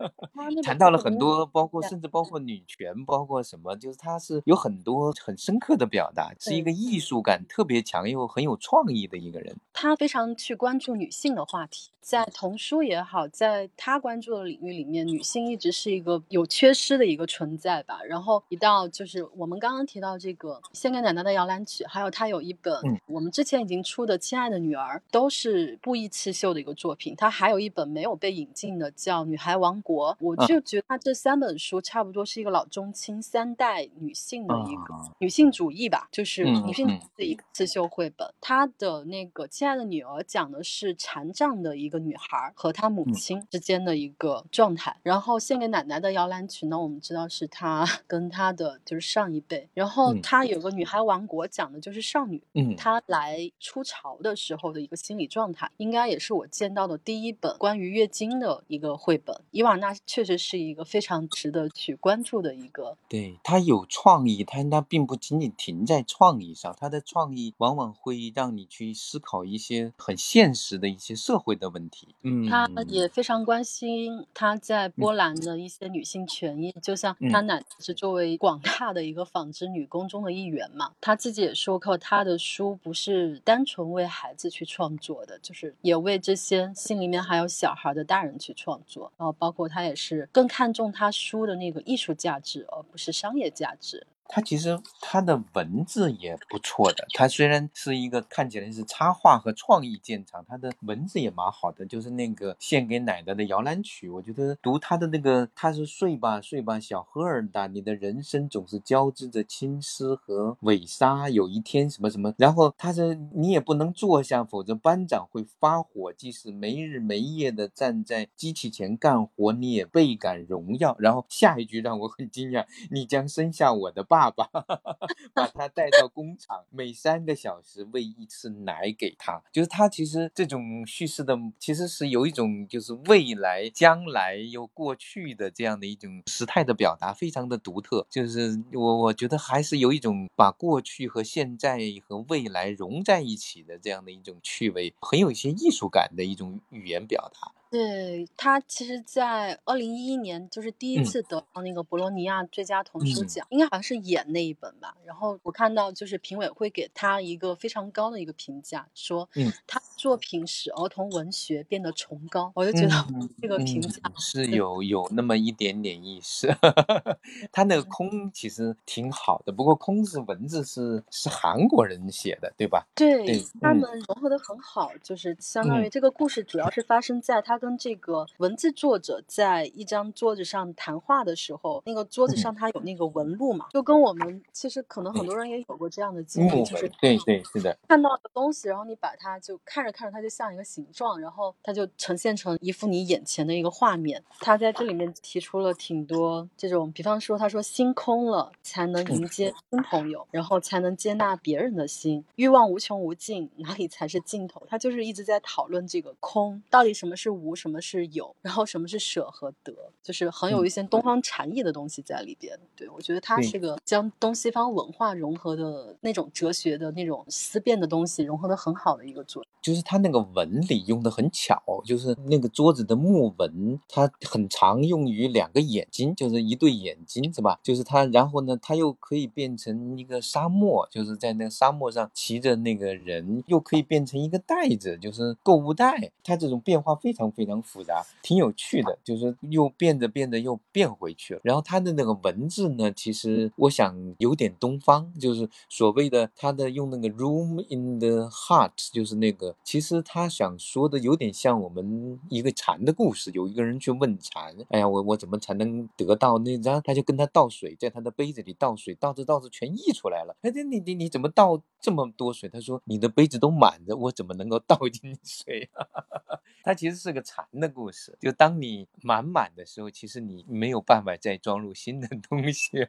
[0.64, 9.54] 谈到了很多，包括甚至包括女权，包括什么，就是它是有很多很深刻的表达，是一个艺术感特别强又很有创意的一个人。
[9.72, 18.00] 他非常去关注女性的话题，在童书也好，在他关注的领域里面，女性一直是一个有缺失的一个存在吧。
[18.02, 22.74] 然后一到就是我们刚刚提到这个《献给奶奶的摇篮曲》，还有他有一本
[23.06, 27.14] 我们之前已经出的《亲爱的女儿》，都是布艺刺绣的一个作品。
[27.16, 30.12] 他还有一本没有被引进的，叫《女孩王国》。
[30.20, 38.28] 我就觉得他这三本书差不多是一个老中青三代女性的一个女性主义吧，就是女性的一个刺绣绘本。
[38.40, 43.94] 他的那个《亲爱的女儿》讲的是残障的一个女孩和她母亲之间的。
[43.94, 59.40] 一个状态，然后献给奶奶的摇篮曲呢，我们知道是她 跟她的就是上一辈，然后她有个女孩王国，讲的就是少女，嗯，她来出潮的时候的一个心理状态，应该也是我见到的第一本关于月经的一个绘本。
[59.52, 74.26] 伊瓦娜确实是一个非常值得去关注的一个，对她有创意，但她并不仅仅停在创意上，她的创意往往会让你去思考一些很现实的一些社会的问题，嗯，她也非常关心。
[74.32, 89.12] 她在波兰的一些女性权益，就像她奶奶是作为广大的一个纺织女工中的一员嘛，她自己也说过，她的书不是单纯为孩子去创作的，就是也为这些心里面还有小孩的大人去创作。
[89.16, 94.06] 然后包括她也是更看重她书的那个艺术价值，而不是商业价值。
[94.26, 101.84] 他其实他的文字也不错的，他虽然是一个看起来是插画和创意见长，他的文字也蛮好的。
[101.84, 116.12] 就是那个献给奶奶的摇篮曲，我觉得读他的那个，他是睡吧睡吧小赫尔达，你的人生总是交织着青丝和尾纱，有一天什么什么，然后他说你也不能坐下，否则班长会发火。
[116.14, 120.96] 即使没日没夜的站在机器前干活，你也倍感荣耀。
[120.98, 124.06] 然后下一句让我很惊讶，你将生下我的。
[124.14, 124.48] 爸爸
[125.34, 129.42] 把他带到工厂，每三个小时喂一次奶给他。
[129.50, 138.06] 就是他其实这种叙事的，其实是有一种就是未来、将来又过去的这样的一种时态的表达，非常的独特。
[138.08, 147.52] 就是我我觉得还是有一种把过去和现在和未来融在一起的这样的一种趣味，很有一些艺术感的一种语言表达。
[147.74, 154.94] 对他，其实，在二零一一年就是第一次得到那个博洛尼亚最佳童书奖，应该好像是演那一本吧。
[155.04, 159.28] 然后我看到就是评委会给他一个非常高的一个评价，说
[159.66, 162.52] 他作品使儿童文学变得崇高。
[162.54, 162.94] 我就觉得
[163.42, 166.54] 这个评价是有有那么一点点意思。
[167.50, 172.86] 他那个空其实挺好的，不过空是文字是是韩国人写的，对吧？
[172.94, 177.63] 对他们融合的很好，就是相当于这个故事主要是发生在他。
[177.64, 194.22] 跟这个文字作者在一张桌子上谈话的时候，那个桌子上他有那个纹路嘛，就跟我们其实可能很多人也有过这样的经历，就是对对是的，看到的东西，然后你把它就看着看着，它就像一个形状，然后它就呈现成一幅你眼前的一个画面。
[194.40, 204.62] 他在这里面提出了挺多这种，比方说他说心空了才能迎接新朋友，然后才能接纳别人的心，欲望无穷无尽，哪里才是尽头？
[204.68, 207.53] 他就是一直在讨论这个空到底什么是无。
[207.54, 212.58] 什么是有，然后什么是舍和得，就是很有一些东方禅意的东西在里边。
[212.76, 219.50] 对我觉得它是个将东西方文化融合的那种哲学的那种思辨的东西融合的很好的一个作品。
[219.62, 227.58] 就是它那个纹理用的很巧，就是那个桌子的木纹，它很常用于两个眼睛，就是一对眼睛，是吧？
[227.62, 236.12] 就是它，然后呢，它又可以变成一个沙漠，就是在那个沙漠上骑着那个人，又可以变成一个袋子，就是购物袋。
[236.22, 237.44] 它这种变化非常非。
[237.44, 241.40] 常复杂，挺有趣的，就是又变着变着又变回去了。
[241.44, 253.30] 然后他的那个文字呢，其实我想有点东方，就是所谓的他的用那个 room in the heart，就是那个，其实他想说的有点像我们一个禅的故事。
[253.34, 256.80] 有一个人去问禅，哎呀，我我怎么才能得到那张？
[256.82, 260.34] 他就跟他倒水，在他的杯子里倒水，倒着倒着全溢出来了。
[260.40, 262.48] 哎，你你你怎么倒这么多水？
[262.48, 265.68] 他说你的杯子都满着，我怎么能够倒进水？
[266.64, 267.23] 他其实是个。
[267.24, 272.86] 禅的故事，就当你满满的时候，其实你没有办法再装入新的东西。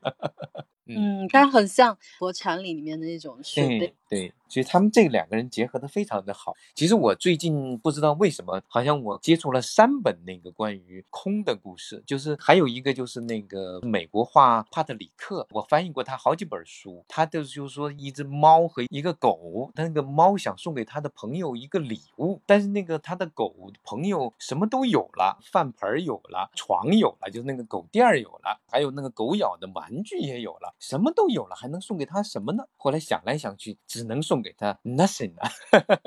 [0.87, 3.95] 嗯，它很像佛禅里面的那种水杯。
[4.07, 6.53] 对，所以他们这两个人结合的非常的好。
[6.75, 17.03] 其实我最近不知道为什么，好像我接触了三本那个关于空的故事，就是还有一个就是那个美国画帕特里克，我翻译过他好几本书。
[17.07, 32.65] 他的就是说一只猫和一个狗，他那个猫想送给他的朋友一个礼物，但是那个他的狗朋友什么都有了，饭盆有了，床有了，就是那个狗垫有了，还有那个狗咬的玩具也有了，什么都有了，还能送给他什么呢？
[32.77, 33.77] 后来想来想去。
[33.87, 35.49] 只能送给他 nothing 了，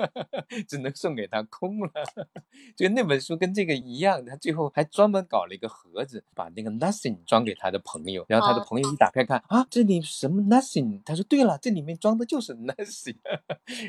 [0.67, 1.89] 只能送给他空了。
[2.75, 11.01] 就那本书跟这个一样，他最后还专门搞了一个盒子，把那个 nothing 装给他的朋友，然后他的朋友一打开看啊，这里什么 nothing？
[11.05, 13.17] 他说对了，这里面装的就是 nothing。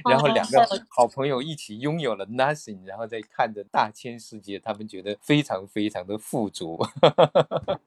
[0.08, 6.78] 然后两个好朋友一起拥有了 nothing，然后再看着大千世界，他们觉得非常非常的富足。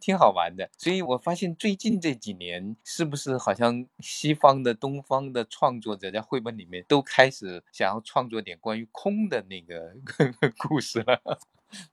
[0.00, 9.94] 挺好玩的，所以我发现最近这几年，是不是好像西方的、东方的创作者在绘本里面都开始想要创作点关于空的那个
[10.58, 11.20] 故事了？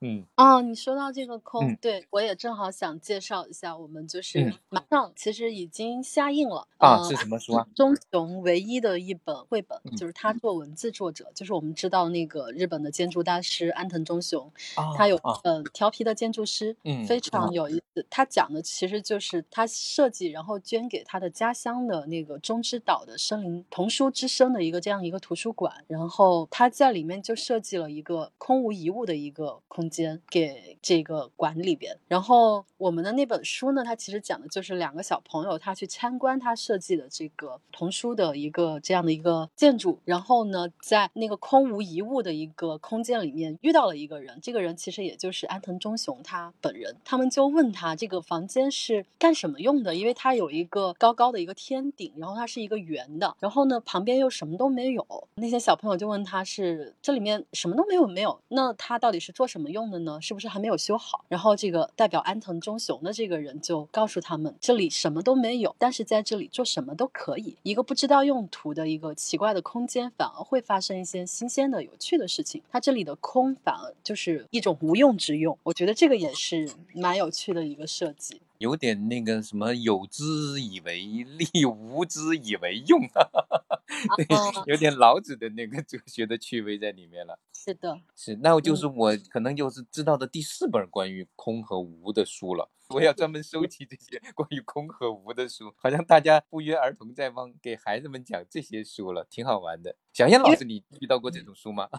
[0.01, 0.23] 嗯。
[0.35, 7.67] 哦，你说到这个空，对我也正好想介绍一下，我们就是马上其实已经下映了啊，是什么书啊？
[7.75, 14.51] 中雄唯一的一本绘本，就是他做文字作者，就是我们知道那个日本的建筑大师安藤忠雄，
[14.97, 17.51] 他有呃调皮的建筑师，嗯，非常。
[17.53, 18.05] 有意思。
[18.09, 29.61] 他讲的其实就是他设计然后捐给他的家乡的那个中之岛的森林童书之声的一个这样一个图书馆，然后他在里面就设计了一个空无一物的一个。
[29.67, 59.62] 空间给这个馆里边，然后我们的那本书呢，它其实讲的就是两个小朋友他去参观他设计的这个童书的一个这样的一个建筑，然后呢，在那个空无一物的一个空间里面遇到了一个人，这个人其实也就是安藤忠雄他本人，他们就问他这个房间是干什么用的，因为它有一个高高的一个天顶，然后它是一个圆的，然后呢旁边又什么都没有，那些小朋友就问他是这里面什么都没有没有，那他到底是做什么？
[59.63, 60.19] 怎么用的呢？
[60.21, 61.23] 是不是还没有修好？
[61.29, 67.55] 然后这个代表安藤忠雄的这个人就告诉他们，这里什么都没有，但是在这里做什么都可以。
[67.63, 72.61] 一个不知道用途的一个奇怪的空间，反而会发生一些新鲜的、有趣的事情。
[72.69, 75.57] 它这里的空反而就是一种无用之用。
[75.63, 78.41] 我觉得这个也是蛮有趣的一个设计。
[78.57, 80.23] 有点那个什么有之
[80.61, 82.99] 以为利，无之以为用，
[84.17, 84.25] 对，
[84.67, 87.39] 有点老子的那个哲学的趣味在里面了。
[87.53, 92.69] 是的，是，那我就是我可能就是知道的第四本关于空和无的书了。
[92.89, 99.95] 我要专门收集这些关于空和无的书，好像大家不约而同在帮给孩子们讲这些书了，挺好玩的。
[100.13, 101.89] 小燕老师，你遇到过这种书吗？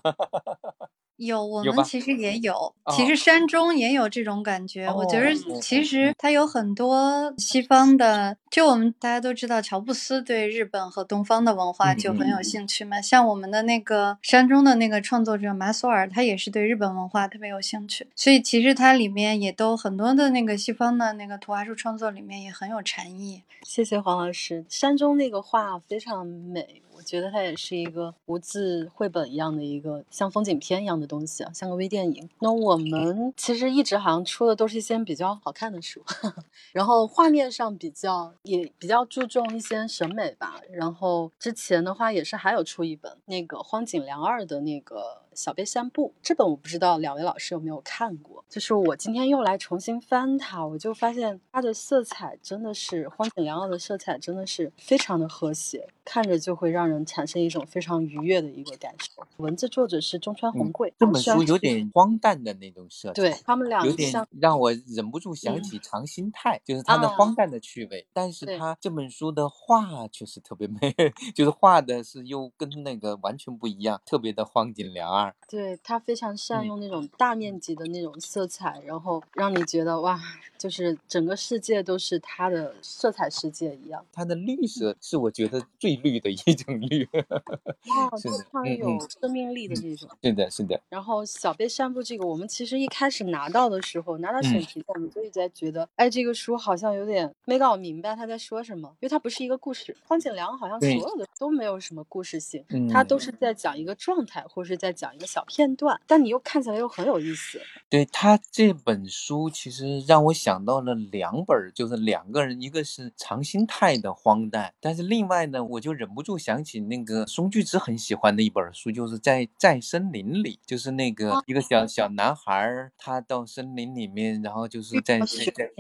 [1.17, 4.89] 有，我们其实也有，其实山中也有这种感觉。
[4.89, 13.01] 我觉得其实它有很多西方的，就我们大家都知道，乔布斯对日本和东方的文化就很有兴趣嘛。
[13.01, 18.09] 像我们的那个山中的那个创作者马索尔，他也是对日本文化特别有兴趣。
[18.17, 23.43] 所以其实它里面也都很多的那个西方的那个图画书创作里面也很有禅意。
[23.63, 26.83] 谢谢黄老师，山中那个画非常美。
[26.97, 32.31] 我觉得它也是一个无字绘本一样的一个像风景片一样的东西啊，像个微电影。
[32.39, 36.01] 那我们其实一直好像出的都是一些比较好看的书，
[36.73, 40.61] 然后画面上比较也比较注重一些审美吧。
[40.71, 45.24] 然后之前的话也是还有出一本那个荒井良二的那个。
[45.35, 59.27] 小贝散步这本我不知道两位老师有没有看过，就是我今天又来重新翻它，我就发现它的色彩真的是荒井良二的色彩真的是非常的和谐，看着就会让人产生一种非常愉悦的一个感受。
[59.39, 68.07] 文字作者是中川红贵，这本书有点荒诞的那种色彩，对他们俩有点让我忍不住想起长心太，就是他的荒诞的趣味。
[68.13, 70.95] 但是他这本书的画确实特别美，
[71.35, 75.35] 就是画的是又跟那个完全不一样，特别的荒井良二。
[75.49, 80.21] 对他非常善用那种大面积的那种色彩，然后让你觉得哇，
[80.59, 84.05] 就是整个世界都是他的色彩世界一样。
[84.13, 90.09] 它的绿色是我觉得最绿的一种绿，哇， 非常有生命力的那种。
[90.23, 90.81] 是的，是的。
[90.89, 99.97] 然后小贝散步这个，我们其实一开始拿到的时候，拿到选题的，我们就一直在觉得，哎，这个书好像有点没搞明白他在说什么，因为它不是一个故事。
[100.09, 105.25] 荒井良好像所有的都没有什么故事性，他都是在讲一个状态，或者是在讲一个。
[105.35, 107.61] 小片段，但你又看起来又很有意思。
[107.89, 125.19] 对他这本书，其实让我想到了两本，就是两个人，一个是长兴泰的荒诞，但是另外呢，我就忍不住想起那个松居直很喜欢的一本书，就是在在森林里，就是那个一个小小男孩，他到森林里面，然后就是在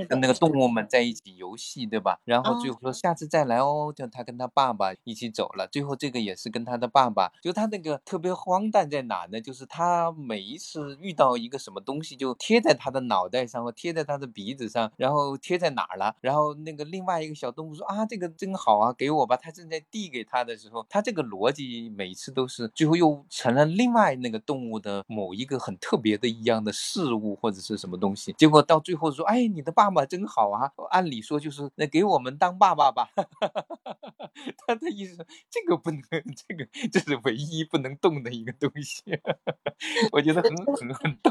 [0.09, 2.19] 跟那个动物们在一起游戏，对吧？
[2.25, 5.69] 然后最后说下次再来哦，就他跟他爸爸一起走了。
[5.71, 9.41] 最后这个也是跟他的爸爸，就他那个特别荒诞在哪呢？
[9.41, 16.15] 就是他每一次遇到一个什么东西，就贴在他的脑袋上或贴在他的鼻子上，然后贴在哪儿了？
[16.21, 19.37] 然后那个另外一个小动物说啊，这个真好啊，给我吧。
[19.37, 28.33] 他正在递给他的时候，他这个逻辑每次都是最后又成了另外那个动物的某一个很特别的一样的事物或者是什么东西。
[28.39, 30.71] 结果到最后说，哎，你的爸爸真好啊。
[30.91, 33.09] 按理说就是那给我们当爸爸吧。
[34.67, 39.03] 他的意思，这个不能，这个这是唯一不能动的一个东西。
[40.13, 41.31] 我觉得很很很 逗，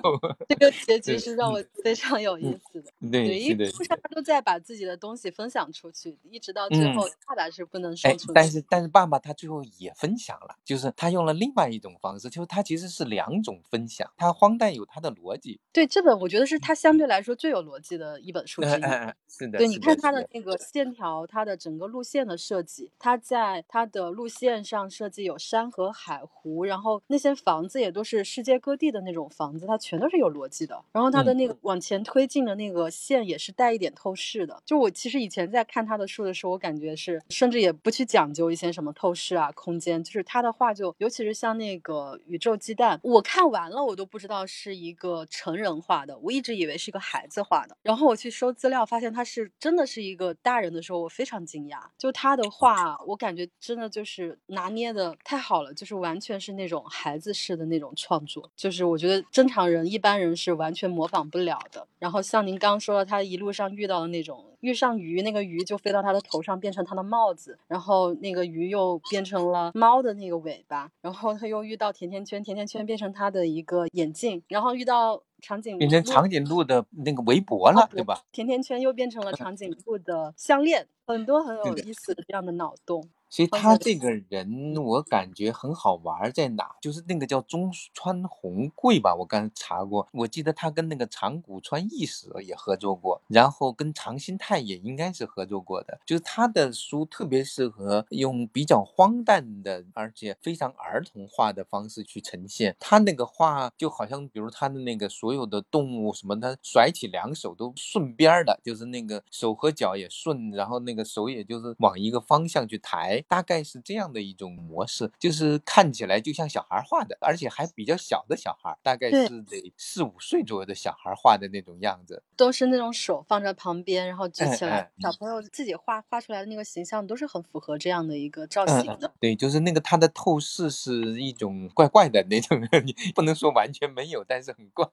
[0.49, 2.91] 这个结局是让我非常有意思的。
[3.11, 8.33] 对，因为路上他都在把自己的东西分享出去，一直到最后，爸爸是不能说出。
[8.33, 15.59] 但是但是爸爸他最后也分享了，就是他用了另外一种方式，就是他其实是两种分享，他荒诞有他的逻辑。
[15.71, 18.81] 对，这本我觉得是他相对来说最有逻辑的一本书之一。
[19.27, 30.83] 是的，对，你看他的那个线条，他的整个路线的设计，他在他的路线上设计有山和海湖，然后那些房子也都是世界各地的那种房子，它全都是有逻辑的。
[30.91, 34.61] 然后它的那个往前推进的那个线也是带一点透视的。
[34.65, 47.75] 就我其实以前在看他的书的时候，我感觉是甚至也不去讲究一些什么透视啊、空间，就是他的画就尤其是像那个宇宙鸡蛋，我看完了我都不知道是一个成人画的，我一直以为是一个孩子画的。
[47.81, 51.79] 然后我去收资料，发现他是真的是一个大人的时候，我非常惊讶。
[51.97, 57.91] 就他的画，我感觉真的就是拿捏的太好了，就是完全是那种孩子式的那种。
[57.95, 61.87] 创作就是我觉得正常人一般人是完全模仿不了的。
[61.99, 78.23] 然后像您刚说的，他一路上遇到的那种遇上鱼，那个鱼就飞到他的头上变成他的帽子，然后那个鱼又变成了猫的那个尾巴，然后他又遇到甜甜圈，甜甜圈变成他的一个眼镜，然后遇到长颈鹿变成长颈鹿的那个围脖了，对吧？
[78.31, 83.07] 甜甜圈又变成了长颈鹿的项链，很多很有意思的这样的脑洞。
[83.33, 86.69] 所以他这个人，我感觉很好玩，在哪？
[86.79, 95.99] 就是那个叫中川红贵吧，我刚才查过，我记得他跟那个长谷川义史也合作过，然后跟长新太也应该是合作过的。
[96.05, 102.75] 就是他的书特别适合用比较荒诞的，而且非常儿童化的方式去呈现。
[102.79, 113.22] 他那个画就好像，比如他的那个所有的动物什么，他甩起两手都顺边的，就是那个手和脚也顺，然后那个手也就是往一个方向去抬。
[113.27, 129.11] 大概是这样的一种模式，就是看起来就像小孩画的，而且还比较小的小孩，大概是得四五岁左右的小孩画的那种样子，都是那种手放在旁边，然后举起来，小朋友自己画画出来的那个形象都是很符合这样的一个造型的。
[129.19, 134.87] 对，就是那个它的透视是一种怪怪的那种， 你不能说完全没有，但是很怪。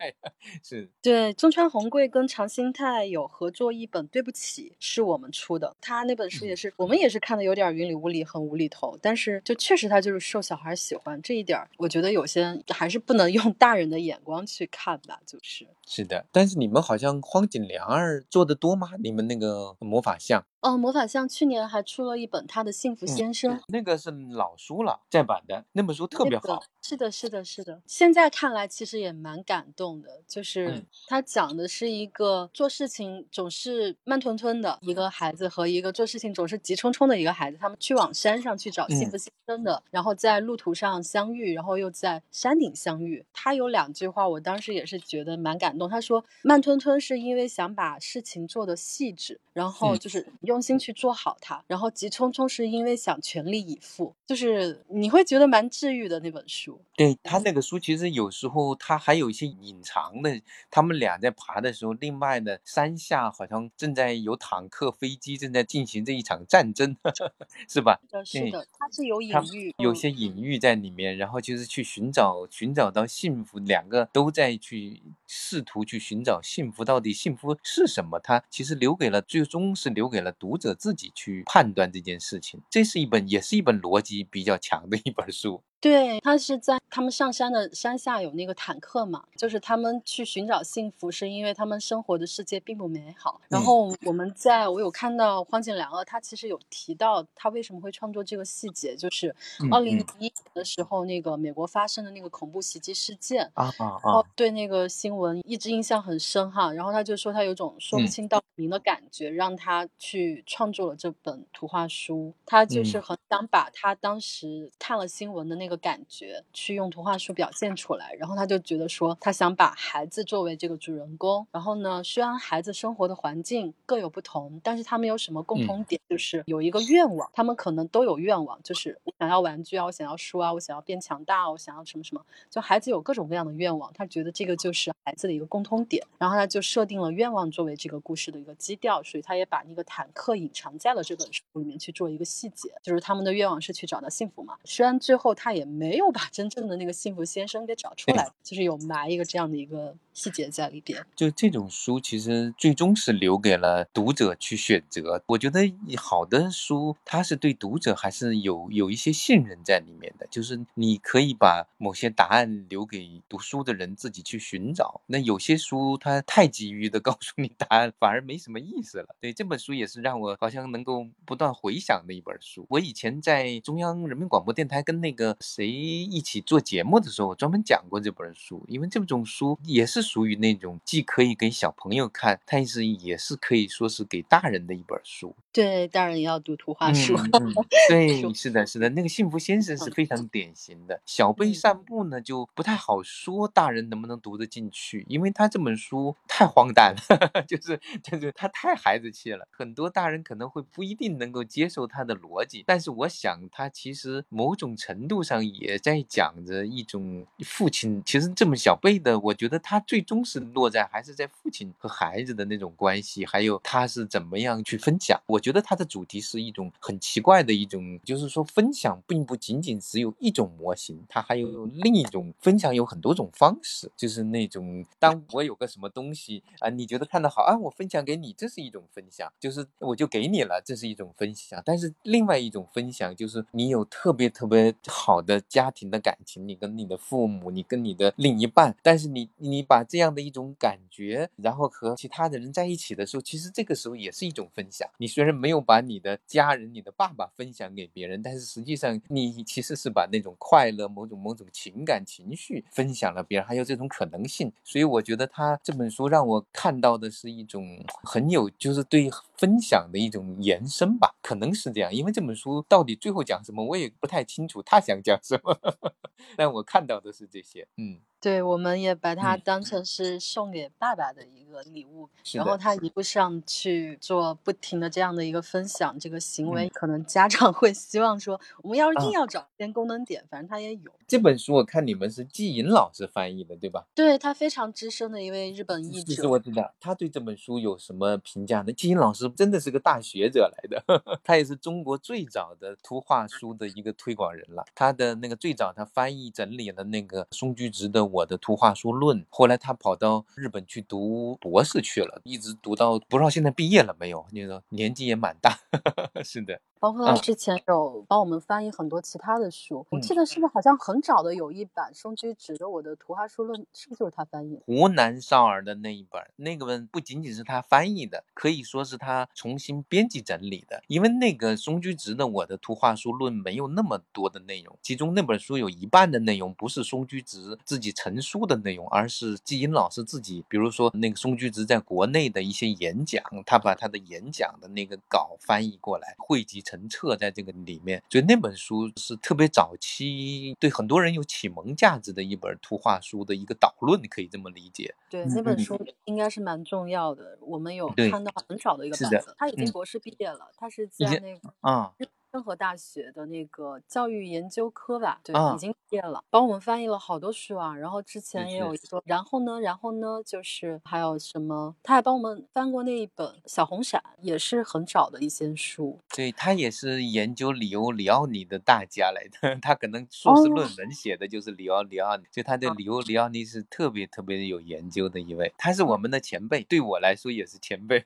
[0.62, 16.24] 是对，中川宏贵跟长兴泰有合作一本《对不起》，是我们出的，他那本书也是我们也是看的有点云里雾里，也很无厘头，但是就确实他就是受小孩喜欢这一点，我觉得有些还是不能 用大人的眼光去看吧，就是是的。
[16.30, 18.90] 但是你们好像荒井良二做的多吗？
[19.02, 20.44] 你们那个魔法像？
[20.60, 26.62] 哦，魔法像去年还出了一本他的《幸福先生》，那个是老书了，再版的那本书特别好。
[26.82, 27.80] 是的，是的，是的。
[27.86, 43.24] 现在看来其实也蛮感动的，就是他讲的是一个做事情总是慢吞吞的一个孩子和一个做事情总是急冲冲的一个孩子，他们去往山上去找幸福先生的，然后在路途上相遇，然后又在山顶相遇。
[43.32, 45.88] 他有两句话，我当时也是觉得蛮感动。
[45.88, 56.82] 他说：“慢吞吞是因为想把事情做的细致，然后就是。”用心去做好它，然后急匆匆是因为想全力以赴，就是你会觉得蛮治愈的那本书。
[56.96, 66.96] 对他那个书，其实有时候他还有一些隐藏的，他们俩在爬的时候，另外的山下好像正在有坦克、飞机正在进行这一场战争，
[67.70, 68.00] 是吧？
[68.24, 78.18] 是的，它是有隐喻，有些隐喻在里面，然后就是去寻找，寻找到幸福，两个都在去试图去寻找幸福，到底幸福是什么？
[78.18, 80.32] 他其实留给了，最终是留给了。
[80.40, 85.62] 读者自己去判断这件事情，这是一本，也是一本逻辑比较强的一本书。
[85.80, 93.40] 对他是在他们上山的山下有那个坦克嘛，就是他们去寻找幸福，是因为他们生活的世界并不美好。
[93.48, 99.34] 然后我们在我有看到荒井良二，他其实有提到他为什么会创作这个细节，就是
[99.70, 106.70] 二零一一年的时候，那个美国发生的那个恐怖袭击事件啊啊啊，对那个新闻一直印象很深哈。
[106.74, 112.34] 然后他就说他有种说不清道不明的感觉，让他去创作了这本图画书。
[112.44, 115.69] 他就是很想把他当时看了新闻的那个。
[115.70, 145.59] 个感觉去用图画书表现出来，然后他就觉得说，他想把孩子作为这个主人公，然后呢，虽然孩子生活的环境各有不同，但是他们有什么共同点，就是有一个愿望，他们可能都有愿望，就是我想要玩具啊，我想要书啊，我想要变强大，我想要什么什么，就孩子有各种各样的愿望，他觉得这个就是孩子的一个共通点，然后他就设定了愿望作为这个故事的一个基调，所以他也把那个坦克隐藏在了这本书里面去做一个细节，就是他们的愿望是去找到幸福嘛，虽然最后他也。
[145.60, 149.94] 也没有把真正的那个幸福先生给找出来，就是有埋一个这样的一个。
[150.12, 155.22] 细节在里边，就这种书其实最终是留给了读者去选择。
[155.28, 155.60] 我觉得
[155.96, 160.26] 好的书，它是对读者还是有有一些信任在里面的。
[160.28, 165.00] 就是你可以把某些答案留给读书的人自己去寻找。
[165.06, 169.14] 那有些书它太急于的 告诉你答案，反而没什么意思了。
[169.20, 172.66] 对这本书也是让我好像能够不断回想的一本书。
[172.68, 180.00] 我以前在中央人民广播电台跟那个谁一起做节目的时候，我专门讲过这本书，因为这种书也是。
[180.10, 185.36] 属于那种既可以给小朋友看，但是也是可以说是给大人的一本书。
[185.52, 187.14] 对，大人也要读图画书。
[187.88, 191.00] 对，是的，是的，那个幸福先生是非常典型的。
[191.06, 195.04] 小贝散步呢，就不太好说，大人能不能读得进去？
[195.08, 202.64] 因为他这本书太荒诞了， 就是就是他太孩子气了，很多大人可能会不一定能够接受他的逻辑。
[202.66, 208.02] 但是我想，他其实某种程度上也在讲着一种父亲。
[208.06, 209.78] 其实这么小辈的，我觉得他。
[209.86, 215.20] 最终是落在还是在父亲和孩子的那种关系，还有他是怎么样去分享。
[215.26, 223.90] 我觉得他的主题是一种很奇怪的一种，就是说分享并不仅仅只有一种模型，它还有另一种分享有很多种方式。
[223.96, 231.60] 就是那种当我有个什么东西啊，你觉得看得好啊，我分享给你，这是一种分享，就是我就给你了，这是一种分享。
[231.64, 244.88] 但是另外一种分享就是你有特别特别好的的家庭的感情，你跟你的父母，你跟你的另一半，但是你你把这样的一种感觉，然后和其他的人在一起的时候，其实这个时候也是一种分享。
[244.98, 254.52] 你虽然没有把你的家人、你的爸爸分享给别人，但是实际上你其实是把那种快乐、某种某种情感情绪分享了别人，还有这种可能性。
[254.64, 261.94] 所以我觉得他这本书让我看到的是一种很有，就是对分享的一种延伸吧，可能是这样。
[261.94, 265.54] 因为这本书到底最后讲什么，我也不太清楚他想讲什么，
[266.36, 268.00] 但我看到的是这些，嗯。
[268.20, 272.08] 对，我们也把它当成是送给爸爸的一个礼物。
[272.34, 280.90] 然后他一路上去做不停的这样的一个分享，这个行为，可能家长会希望说，我们要硬要找一些功能点，反正他也有。
[281.08, 283.86] 这本书我看你们是季莹老师翻译的，对吧？
[283.94, 286.14] 对他非常资深的一位日本译者。
[286.14, 288.72] 其实我知道他对这本书有什么评价呢？
[288.72, 294.64] 季莹老师真的是个大学者来的， 他也是中国最早的图画书的一个推广人了。
[294.74, 298.09] 他的那个最早他翻译整理了那个松居直的。
[298.12, 304.26] 我的图画书论，后来他跑到日本去读博士去了，一直读到不知道现在毕业了没有？
[304.30, 305.58] 你说年纪也蛮大，
[306.24, 306.60] 是的。
[306.80, 314.58] 包括他之前有帮我们翻译很多其他的书，我记得是不是好像很早的有一版松居直的《我的图画书论》，是不是就是他翻译？
[314.64, 320.82] 湖南少儿的那一本，那个本不仅仅是他翻译的，可以说是他重新编辑整理的。
[320.86, 336.64] 因为那个松居直的《我的图画书论》没有那么多的内容，其中那本书有一半的内容不是松居直自己成书的内容，而是季英老师自己，比如说那个松居直在国内的一些演讲，他把他的演讲的那个稿翻译过来，汇集。
[336.70, 344.94] 成册在这个里面，所以那本书是特别早期，对很多人有启蒙价值的一本图画书的一个导论，你可以这么理解。
[345.10, 347.36] 对，那本书应该是蛮重要的。
[347.40, 351.92] 我们有看到很少的一个版本，他已经博士毕业了，他是在那个啊。
[352.32, 357.74] 任何大学的那个教育研究科吧，对，已经毕业了，帮我们翻译了好多书啊。
[357.74, 365.98] 然后之前也有一个，然后呢，然后呢，就是还有什么，他还帮我们翻过那一本《小红伞》，也是很早的一些书。
[366.14, 378.04] 对他也是研究里欧里奥尼的大家来的， 他可能硕士论文写的就是里奥里奥尼，就他对里欧里奥尼是特别特别有研究的一位，他是我们的前辈，对我来说也是前辈。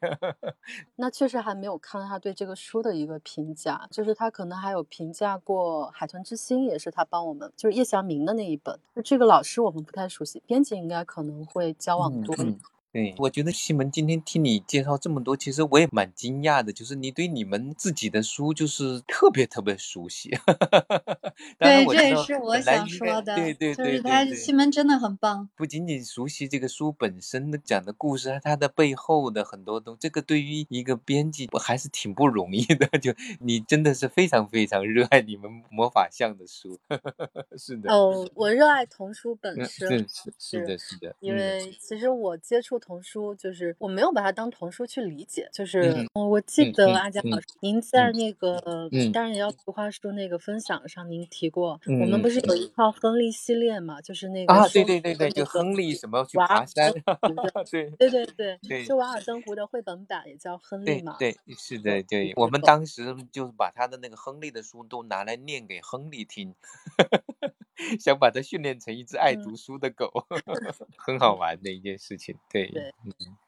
[0.97, 4.14] 那确实还没有看到他对这个书的一个评价，就是。
[4.15, 8.79] 他可能还有评价过《海豚之心》，也是他帮我们，就是叶祥明的那一本。
[8.95, 12.35] 就这个老师我们不太熟悉，编辑应该可能会交往多。
[12.95, 20.31] 对，我觉得西门今天听你介绍这么多，其实我也蛮惊讶的，就是你对你们自己的书就是特别特别熟悉。
[21.59, 23.35] 对，这也是我想说的。
[23.35, 25.49] 对对对，就是他西门真的很棒。
[25.57, 32.87] 不仅仅熟悉这个书本身的讲的故事，它的背后的很多东，这个对于一个编辑还是挺不容易的。
[33.03, 36.79] 就你真的是非常非常热爱你们魔法像的书，
[37.59, 37.93] 是的。
[37.93, 41.17] 哦，我热爱童书本身，是是是的，是的。
[41.19, 42.81] 因为其实我接触。
[42.85, 56.93] 童书就是我没有把它当童书去理解，就是我记得阿佳老师，您在那个当然也要图画书那个分享上，您提过，我们不是有一套亨利系列嘛，就是那个啊，对 对对对，就亨利什么去爬山，
[57.71, 66.55] 对对对对对，就瓦尔登湖的绘本版也叫亨利嘛，对是的，对，我们当时就是把他的那个亨利的书都拿来念给亨利听。
[67.99, 70.11] 想把它训练成一只爱读书的狗，
[70.97, 72.37] 很好玩的一件事情。
[72.51, 72.95] 对对，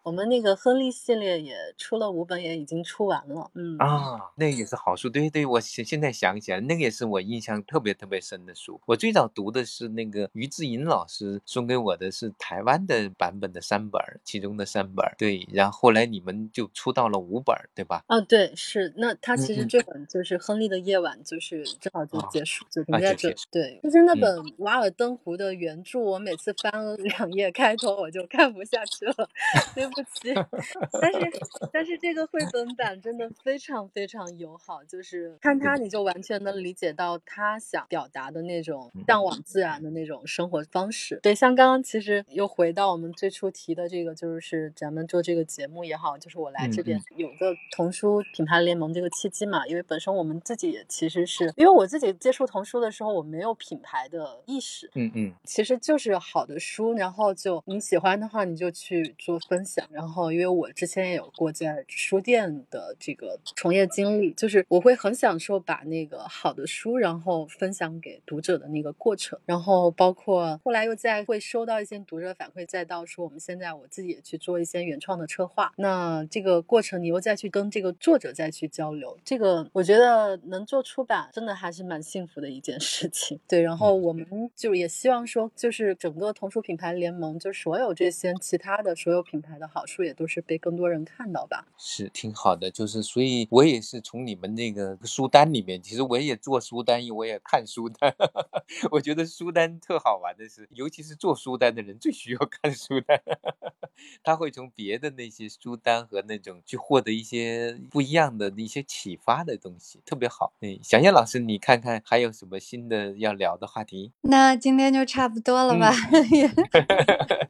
[0.03, 3.51] 我们那个亨利系列也出了五本，也已经出完了。
[3.55, 5.09] 嗯啊，那也是好书。
[5.09, 8.81] 对对，我现现在想起来，那个也是我印象特别特别深的书。
[8.87, 15.07] 我最早读的是那个于志颖老师送给我的是台湾的版本的三本，其中的三本。
[15.17, 18.03] 对，然后后来你们就出到了五本，对吧？
[18.09, 18.93] 啊，对，是。
[18.97, 23.33] 那他其实这本就是《亨利的夜晚》，就是正好就结束，就停在这。
[23.53, 24.16] 对，就是那。
[24.21, 29.29] 本《瓦尔登湖》的原著，我每次翻了两页开头，我就看不下去了，
[29.75, 30.35] 对不起。
[31.01, 31.33] 但是，
[31.73, 41.19] 但是这个绘本版真的非常非常友好，就是看它你就完全能理解到他想表达的那种向往自然的那种生活方式。
[41.23, 54.06] 对，像刚刚其实又回到我们最初提的这个，就是咱们做这个节目也好，就是我来这边有个童书品牌联盟这个契机嘛，因为本身我们自己也其实是因为我自己接触童书的时候，我没有品牌。
[54.09, 59.87] 的意识，嗯嗯，其实就是好的书，然后就你喜欢的话，你就去做分享。
[59.91, 69.39] 然后，因为我之前也有过在书店的这个从业经历，就是我会很享受把那个好的书，然后分享给读者的那个过程。
[69.45, 75.73] 然后，包括后来又在会收到一些读者反馈，再到说我们现在我自己也去做一些原创的策划。
[75.77, 83.41] 那这个过程，你又再去跟这个作者再去交流，这个我觉得能做出版，真的还是蛮幸福的一件事情。
[83.49, 83.96] 对，然后。
[83.97, 91.67] 我们就也希望说，就是整个童书品牌联盟，就所有这些其他的所有品牌的好处，也都是被更多人看到吧。
[91.79, 98.15] 是挺好的，就是所以，我也是从你们那个书单里面，其实我也做书单，我也看书单。
[98.93, 103.23] 我觉得书单特好玩的是，尤其是做书单的人最需要看书单，
[104.23, 110.53] 他会从别的那些书单和那种去获得一些不一样的一些启发的东西，特别好。
[110.61, 113.86] 哎，小燕老师，你看看还有什么新的要聊的话？
[113.87, 114.13] 题。
[114.23, 115.91] 那今天就差不多了吧？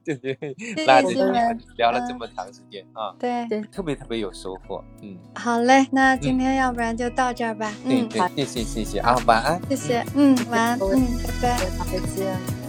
[0.05, 4.84] 对对， 谢那这谢新闻，聊了这么长时间啊，对对，特别特别有收获。
[5.03, 7.72] 嗯，好嘞，那今天要不然就到这儿吧。
[7.84, 9.61] 嗯，对对，谢谢谢谢啊，晚安。
[9.68, 11.57] 谢谢，嗯，晚安，嗯，拜拜。
[11.78, 12.66] 好，再见。